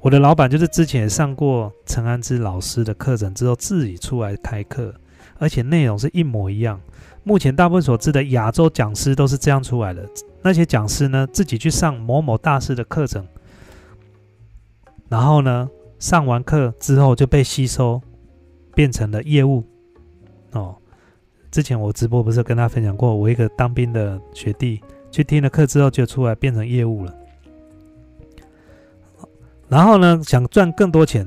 [0.00, 4.94] 我的老板就是之前上过陈安之老师的课程之后，自己出来开课，
[5.38, 6.80] 而且内容是一模一样。
[7.24, 10.06] 目前大部分所知的亚洲讲师都是这样出来的。
[10.42, 13.26] 那些讲师呢，自己去上某某大师的课程，
[15.08, 15.68] 然后呢，
[15.98, 18.00] 上完课之后就被吸收，
[18.74, 19.64] 变成了业务
[20.52, 20.76] 哦。
[21.50, 24.80] 之前我直播不是跟他分享过，我一个当兵的学弟
[25.10, 27.14] 去听了课之后就出来变成业务了，
[29.68, 31.26] 然后呢想赚更多钱，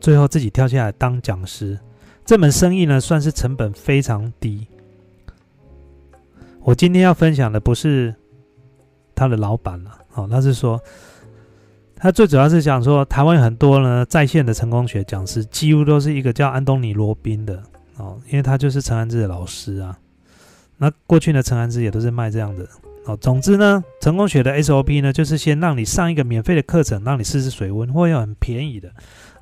[0.00, 1.78] 最后自己跳下来当讲师，
[2.24, 4.66] 这门生意呢算是成本非常低。
[6.62, 8.14] 我今天要分享的不是
[9.22, 10.80] 他的老板了，哦，他是说
[11.94, 17.62] 他最主要是想说台湾很多呢在线的成功学讲师，几乎都是一个叫安东尼罗宾的。
[17.98, 19.96] 哦，因为他就是陈安之的老师啊，
[20.78, 22.66] 那过去呢，陈安之也都是卖这样的。
[23.04, 28.90] 哦，总之呢，成功学的 SOP 呢，就是先让你上一个免费的课程，让你试试水温，或有很便宜的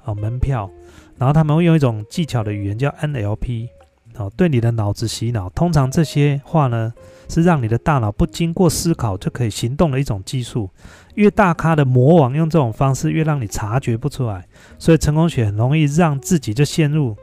[0.05, 0.69] 哦门票，
[1.17, 3.69] 然后他们会用一种技巧的语言叫 NLP，
[4.17, 5.49] 哦，对你的脑子洗脑。
[5.51, 6.93] 通常这些话呢，
[7.29, 10.69] 是让你的大脑不经过思考就可以行动的一种技术。
[11.15, 14.47] 越大咖的魔王用这种方式，越让你察觉不出来。
[14.79, 17.17] 所以成功学很容易让自己就陷入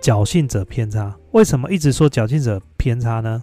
[0.00, 1.16] 侥幸者偏差。
[1.32, 3.42] 为什么一直说侥幸者偏差呢？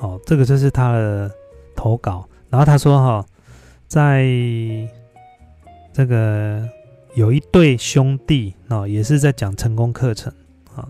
[0.00, 1.30] 哦，这个就是他的
[1.76, 2.26] 投稿。
[2.50, 3.26] 然后他说：“哈，
[3.88, 4.24] 在
[5.92, 6.68] 这个
[7.14, 10.32] 有一对兄弟哦，也是在讲成功课程
[10.74, 10.86] 啊。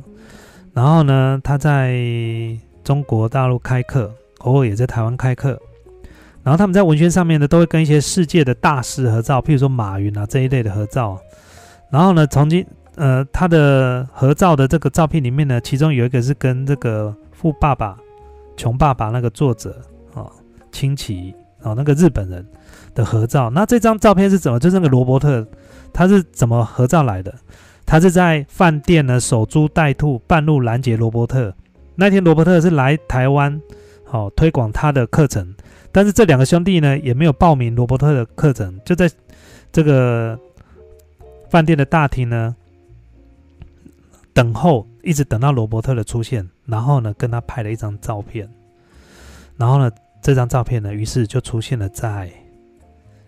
[0.73, 1.97] 然后呢，他在
[2.83, 5.61] 中国大陆开课，偶尔也在台湾开课。
[6.43, 11.19] 然后他们在文宣上面呢，都会跟一些世界的大师合照，譬如说马云啊这一类的合照。
[11.91, 12.67] 然后呢，曾经
[12.97, 17.97] 呃，他的合照的这个照片里面呢，其中有一个是跟这个富爸爸。”
[18.57, 19.83] 穷爸爸那个作者
[20.15, 20.31] 啊，
[20.71, 22.47] 清崎啊，那个日本人
[22.95, 23.51] 的合照。
[23.51, 24.61] 那这张照片是怎么？
[24.61, 25.45] 就是那个罗伯特，
[25.95, 27.35] 他是怎么合照来的？
[27.87, 31.55] 他是在饭店呢守株待兔，半路拦截罗伯特。
[31.95, 33.61] 那天罗伯特是来台湾，
[34.05, 35.55] 好推广他的课程。
[35.93, 39.09] 但是这两个兄弟呢，也没有报名罗伯特的课程，就在
[39.71, 40.37] 这个
[41.49, 42.57] 饭店的大厅呢
[44.33, 46.49] 等候，一直等到罗伯特的出现。
[46.67, 48.49] 然后呢，跟他拍了一张照片，
[49.59, 49.91] 然后呢，
[50.23, 52.33] 这张照片呢，于是就出现了在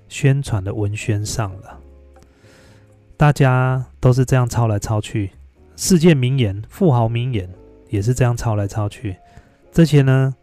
[0.09, 1.79] 宣传的文宣上了。
[3.17, 5.31] 大家都是这样抄来抄去，
[5.77, 7.49] 世界名言、富豪名言
[7.89, 9.17] 也是这样抄来抄去。
[9.73, 10.35] 这些呢，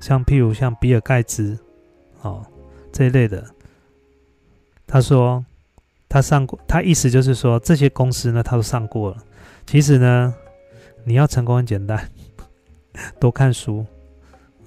[0.00, 1.58] 像譬如像比尔盖茨，
[2.22, 2.44] 哦
[2.92, 3.44] 这一类的，
[4.86, 5.44] 他说
[6.08, 9.16] 他上过，他意思就是说这些公司呢，他都上过了。
[9.66, 10.32] 其实呢，
[11.04, 12.08] 你要成功很简单。
[13.18, 13.84] 多看书，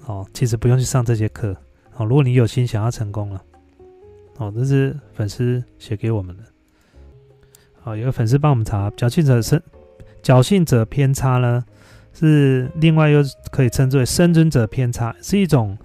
[0.06, 1.56] 哦，其实不用去上这些课，
[1.96, 3.42] 哦，如果你有心想要成功了，
[4.38, 6.44] 哦，这是粉丝写给我们的，
[7.88, 9.62] 好，有个粉丝帮我们查，侥幸者生，
[10.22, 11.64] 侥幸者偏差呢，
[12.12, 15.78] 是另外又可以称之为生存者偏差，是一种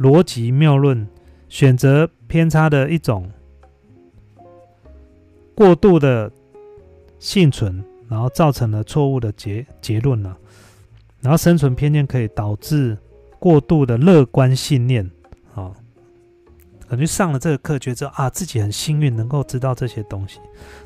[0.00, 1.06] 逻辑谬论，
[1.48, 3.30] 选择偏差的一种
[5.54, 6.28] 过度的
[7.20, 10.36] 幸存，然后造成了错误的结结论呢。
[11.20, 12.98] 然后生存偏见可以导致
[13.38, 15.08] 过度的乐观信念，
[16.88, 20.40] 感觉上了这个课，觉得啊自己很幸运能够知道这些东西，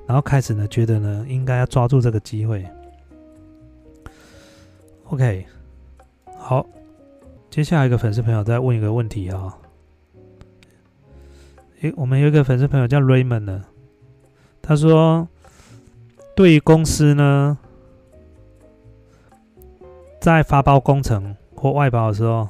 [0.06, 2.66] 然后开始呢觉得呢应该要抓住这个机会。
[5.04, 5.46] OK，
[6.38, 6.66] 好，
[7.50, 9.56] 接下来一个粉丝朋友再问一个问题啊，
[11.82, 13.64] 诶，我们有一个粉丝朋友叫 Raymond 呢，
[14.60, 15.28] 他说
[16.34, 17.58] 对于公司呢。
[20.20, 22.48] 在发包工程或外包的时候，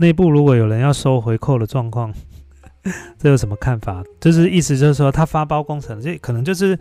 [0.00, 2.10] 内部如果有人要收回扣的状况，
[3.18, 4.02] 这有什么看法？
[4.18, 6.78] 就是意思就是说，他发包工程，这可能就是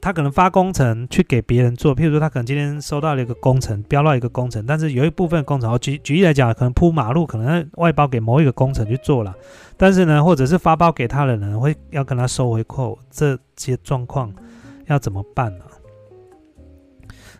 [0.00, 9.34] 他可能发工程去给别人做，譬如说他可能今天收到了一个工程，标到一个工程，但是有一部分工程，举举例来讲，可能铺马路，可能外包给某一个工程去做了，
[9.76, 14.32] 但是呢，或者是发包给他的人会要跟他收回扣，这些状况
[14.86, 15.64] 要怎么办呢？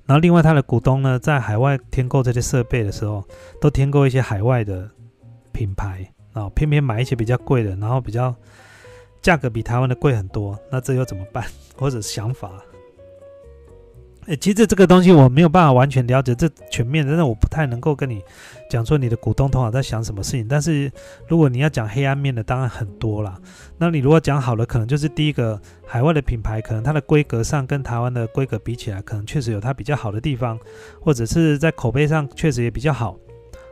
[0.09, 3.23] 然后，另外，他的股东呢，在海外添购这些设备的时候，
[3.61, 4.89] 都添购一些海外的
[5.53, 8.35] 品牌啊，偏偏买一些比较贵的，然后比较
[9.21, 11.45] 价格比台湾的贵很多，那这又怎么办？
[11.77, 12.51] 或者想法？
[14.29, 18.23] 诶，其实这个东西我没有办法完全了解这全面，真的我不太能够跟你
[18.69, 20.47] 讲说你的股东通常在想什么事情。
[20.47, 20.93] 但是
[21.27, 23.41] 如果你要讲黑暗面的，当然很多啦。
[23.79, 30.59] 那你如果讲好了，可能就是第一个海外的品牌，可能它的规格上跟台湾的规格比起来，可能确实有它比较好的地方，
[31.01, 33.17] 或者是在口碑上确实也比较好。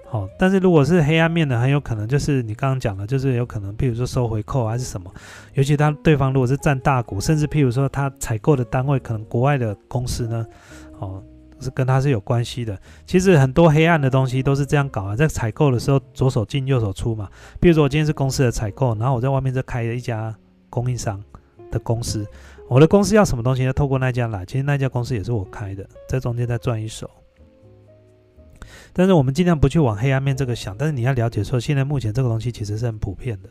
[0.09, 5.12] 好，但是如果是黑暗面的，很有可能就是你刚刚讲的，就是有可能，譬如说收回扣还是什么，
[5.54, 10.46] 尤其他对方如果是占大股，甚至譬如说他采购的单位可能国外的公司呢，
[11.00, 11.20] 哦，
[11.59, 12.78] 是跟他是有关系的。
[13.04, 17.28] 其实很多黑暗的东西都是这样搞啊，在采购的时候左手进右手出嘛。
[17.61, 20.32] 比如说我今天是公司的采购，然后我在外面再开了一家
[20.70, 21.20] 供应商
[21.72, 22.24] 的公司，
[22.68, 23.72] 我的公司要什么东西呢？
[23.72, 27.11] 透过那家来，其实那家公司也是我开的，在中间再赚一手。
[28.99, 33.51] 但是我们尽量不去往黑暗面这个想，但是你要了解说，现在目前这个东西其实是很普遍的。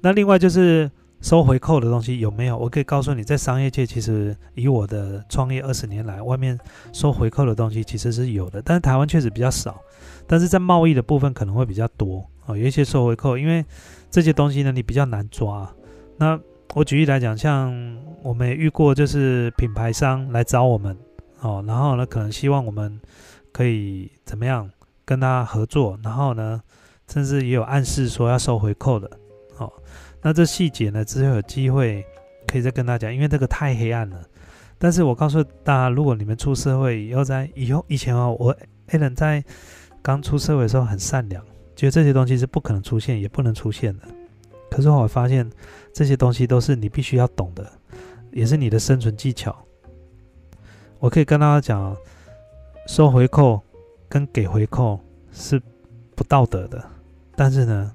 [0.00, 2.56] 那另外就是收回扣的东西有没有？
[2.56, 6.58] 我可以告诉你，在商业界，其实以我的创业二十年来，外面
[6.90, 9.78] 收回扣的东西其实是有的，但是台湾确实比较少。
[10.26, 13.62] 但是在贸易的部分可能会比较多哦，有一些收回扣，因为
[14.10, 15.70] 这些东西呢，你比较难抓。
[16.16, 16.40] 那
[16.74, 17.70] 我举例来讲，像
[18.22, 20.96] 我们也遇过，就是品牌商来找我们
[21.40, 22.98] 哦，然后呢，可能希望我们
[23.52, 24.70] 可以怎么样
[25.08, 26.60] 跟他合作，然后呢，
[27.10, 29.10] 甚至也有暗示说要收回扣的，
[29.56, 29.72] 哦，
[30.20, 32.04] 那这细节呢，之后有机会
[32.46, 34.22] 可以再跟大家讲，因为这个太黑暗了。
[34.76, 38.50] 但是我告诉大家，如果你们出社会以后，在以后以前哦，我
[38.88, 39.42] a l n 在
[40.02, 41.42] 刚出社会的时候很善良，
[41.74, 44.02] 觉得这些东西是不可能出现，也不能出现的。
[44.70, 45.50] 可是我发现
[45.94, 47.66] 这些东西都是你必须要懂的，
[48.30, 49.56] 也是你的生存技巧。
[50.98, 51.96] 我可以跟大家讲，
[52.86, 53.62] 收回扣
[54.08, 54.98] 跟给回扣
[55.32, 55.60] 是
[56.14, 56.84] 不道德的，
[57.36, 57.92] 但是呢，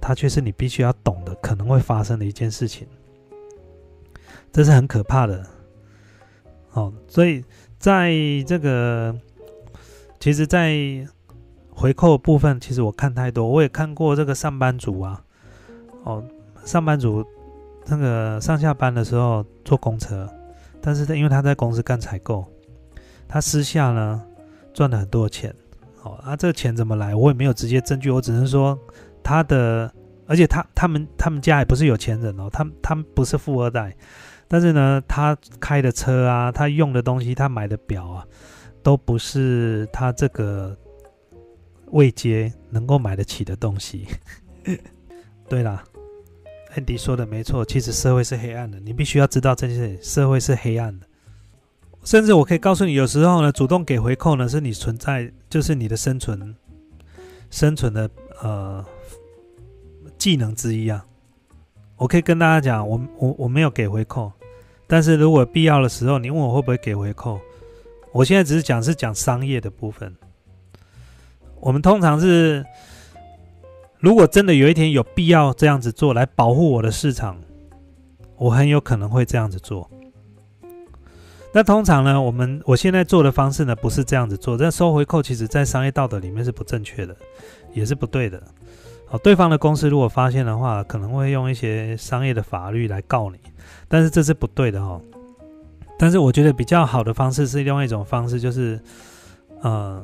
[0.00, 2.86] 它却是你必须要懂的，可能会发生的一件事情。
[4.52, 5.46] 这是很可怕的。
[6.72, 7.44] 哦，所以
[7.78, 8.12] 在
[8.46, 9.14] 这个，
[10.18, 10.74] 其实，在
[11.70, 15.24] 回扣部分，其实我看太多，我也看过这个上班族啊，
[16.04, 16.24] 哦，
[16.64, 17.24] 上班族
[17.86, 20.28] 那个上下班的时候坐公车。
[20.80, 22.44] 但是他因为他在公司干采购，
[23.28, 24.22] 他私下呢
[24.72, 25.54] 赚了很多钱，
[26.02, 27.14] 哦，啊，这个钱怎么来？
[27.14, 28.78] 我也没有直接证据，我只能说
[29.22, 29.92] 他的，
[30.26, 33.94] 而且他他们他们家也不是有钱人哦，他他们不是富二代，
[34.48, 38.26] 但是呢，他开的车啊，他用的东西，他买的表啊，
[38.82, 40.76] 都不是他这个
[41.92, 44.06] 位阶能够买得起的东西。
[45.48, 45.84] 对啦。
[46.74, 51.06] 安迪说的没错，其实社会是黑暗的，你必须要知道这些社会是黑暗的。
[52.04, 56.54] 甚至我可以告诉你，有时候呢，主动给回扣呢，是你存在，就是你的生存
[57.50, 58.10] 生存的
[58.42, 58.84] 呃
[60.18, 61.04] 技能之一啊。
[61.96, 64.32] 我可以跟大家讲，我我我没有给回扣，
[64.86, 67.40] 但是如果必要的时候，你问我会不会给回扣，
[68.12, 70.14] 我现在只是讲是讲商业的部分，
[71.60, 72.64] 我们通常是。
[74.00, 77.40] 如果真的有一天有必要这样子做来保护我的市场，
[78.36, 79.88] 我很有可能会这样子做。
[81.54, 84.56] 那通常呢，我们我现在做的方式呢，不是这样子做。
[84.56, 87.14] 这收回扣，其实在商业道德里面是不正确的，
[87.72, 88.42] 也是不对的。
[89.06, 93.38] 好，对方的公司如果发现的话，可能会用一些商业的法律来告你，
[93.88, 95.00] 但是这是不对的哦。
[95.98, 98.80] 但是我觉得比较好的方式是另外一种方式，就是，
[99.60, 100.02] 呃，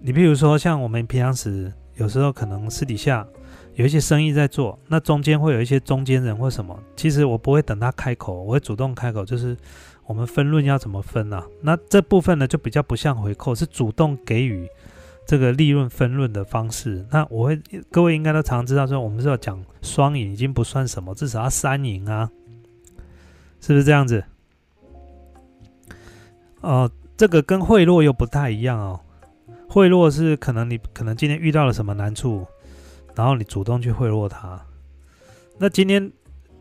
[0.00, 1.72] 你比如说像我们平常时。
[1.98, 3.26] 有时候可能私底下
[3.74, 6.80] 有一些生意在做，那中间会有一些中间人或什么。
[6.94, 9.56] 其实我不会等他开口，我会主动开口，就是
[10.08, 11.46] 我们分论要怎么分啊？
[11.60, 14.66] 那这部分呢就比较不像回扣，是主动给予
[15.26, 17.06] 这个利润分论的方式。
[17.10, 22.30] 那我会各位应该都常知道说，我们是要讲双赢已经不算什么，至少要三赢啊，
[23.60, 24.24] 是不是这样子？
[26.62, 28.98] 哦，这个跟贿赂又不太一样哦。
[29.68, 32.46] 贿赂是可能你可能今天遇到了什么难处，
[33.14, 34.58] 然后你主动去贿赂他。
[35.58, 36.10] 那今天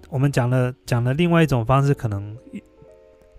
[0.09, 2.37] 我们讲了讲了另外一种方式，可能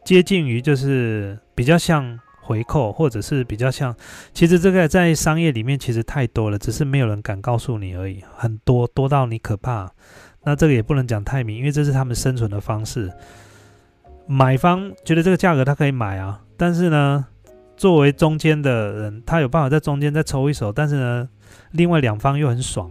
[0.09, 3.95] 接近于就是比较像回扣，或者是比较像，
[4.33, 9.93] 其实这个在商业里面其实太多了，只是没有人敢告诉你而已，很多多到你可怕。
[10.45, 13.13] 那这个也不能讲太明，因为这是他们生存的方式。
[14.27, 17.27] 买方觉得这个价格他可以买啊，但是呢？
[17.77, 21.29] 作为中间的人，他有办法在中间再抽一手，但是呢，
[21.73, 22.91] 另外两方又很爽。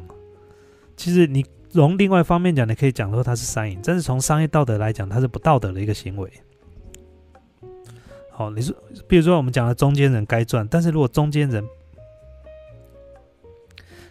[0.95, 6.31] 其实你从另外一方面讲，你可以讲说他是三赢，但是从商业道德来讲，他是不道德的一个行为。
[8.37, 8.75] 好，你说，
[9.07, 11.67] 比如说我们讲的中间人该赚，但是如果中间人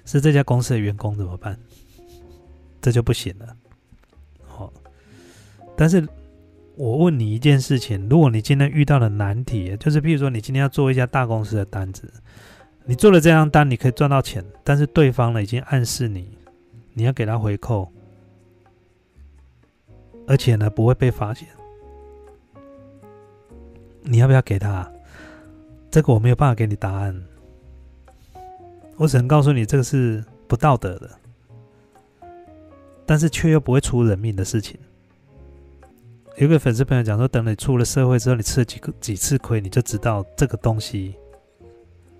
[0.05, 1.57] 是这家公司的员工怎么办？
[2.83, 3.57] 这就不行了。
[4.49, 4.73] 好，
[5.77, 6.05] 但是。
[6.79, 12.13] 我问你一件事情：如果你今天遇到了难题，就是，譬如说，你今天要做一家大公司的单子，
[12.85, 16.37] 你做了这张单，你可以赚到钱，但是对方呢已经暗示你，
[16.93, 17.91] 你要给他回扣，
[20.27, 21.49] 而且呢不会被发现，
[24.07, 24.91] 你要不要给他？
[25.91, 27.23] 这个我没有办法给你答案，
[28.97, 31.11] 我只能告诉你，这个是不道德的，
[33.07, 34.79] 但是却又不会出人命的事情。
[36.37, 41.15] 有个粉丝朋友讲说，等你出了社会之后，你吃了几个几次亏，你就知道这个东西，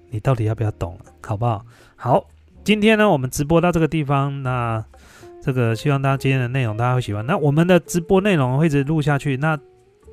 [0.09, 1.67] 你到底要不要懂了，好不好？
[1.97, 2.27] 好，
[2.65, 4.83] 今天呢，我们直播到这个地方，那
[5.43, 7.27] 这个希望大家今天的内容大家会喜欢。
[7.27, 9.37] 那我们的直播内容会一直录下去。
[9.37, 9.59] 那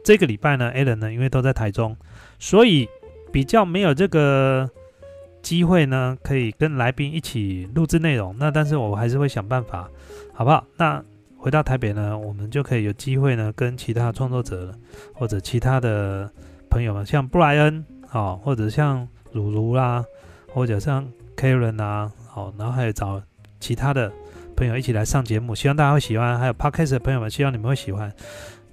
[0.04, 1.96] 这个礼拜呢，Allen 呢，因为都在台中，
[2.40, 2.88] 所以
[3.32, 4.70] 比较没有这个
[5.42, 8.36] 机会呢，可以跟来宾一起录制内容。
[8.38, 9.90] 那但是我还是会想办法，
[10.34, 10.66] 好不好？
[10.78, 11.04] 那。
[11.36, 14.74] 回到台北呢，我们就可以有机会呢，跟其他创作者
[15.14, 16.32] 或者其他的
[16.70, 20.06] 朋友们，像布莱恩啊，或者像鲁鲁啦，
[20.54, 23.22] 或者像 Karen 啊，好，然后还有找
[23.60, 24.10] 其他的
[24.56, 26.40] 朋友一起来上节目，希望大家会喜欢。
[26.40, 28.10] 还有 Podcast 的朋友们，希望你们会喜欢。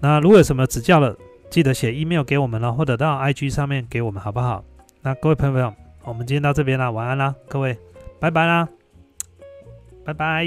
[0.01, 1.17] 那如果有什么指教了，
[1.51, 4.65] 记得写 email 给我们了，或者到 IG 上面给我们，好不好？
[5.03, 5.73] 那各位朋友，
[6.05, 7.77] 我们今天到这边啦，晚安啦，各位，
[8.19, 8.69] 拜拜啦，
[10.05, 10.47] 拜拜。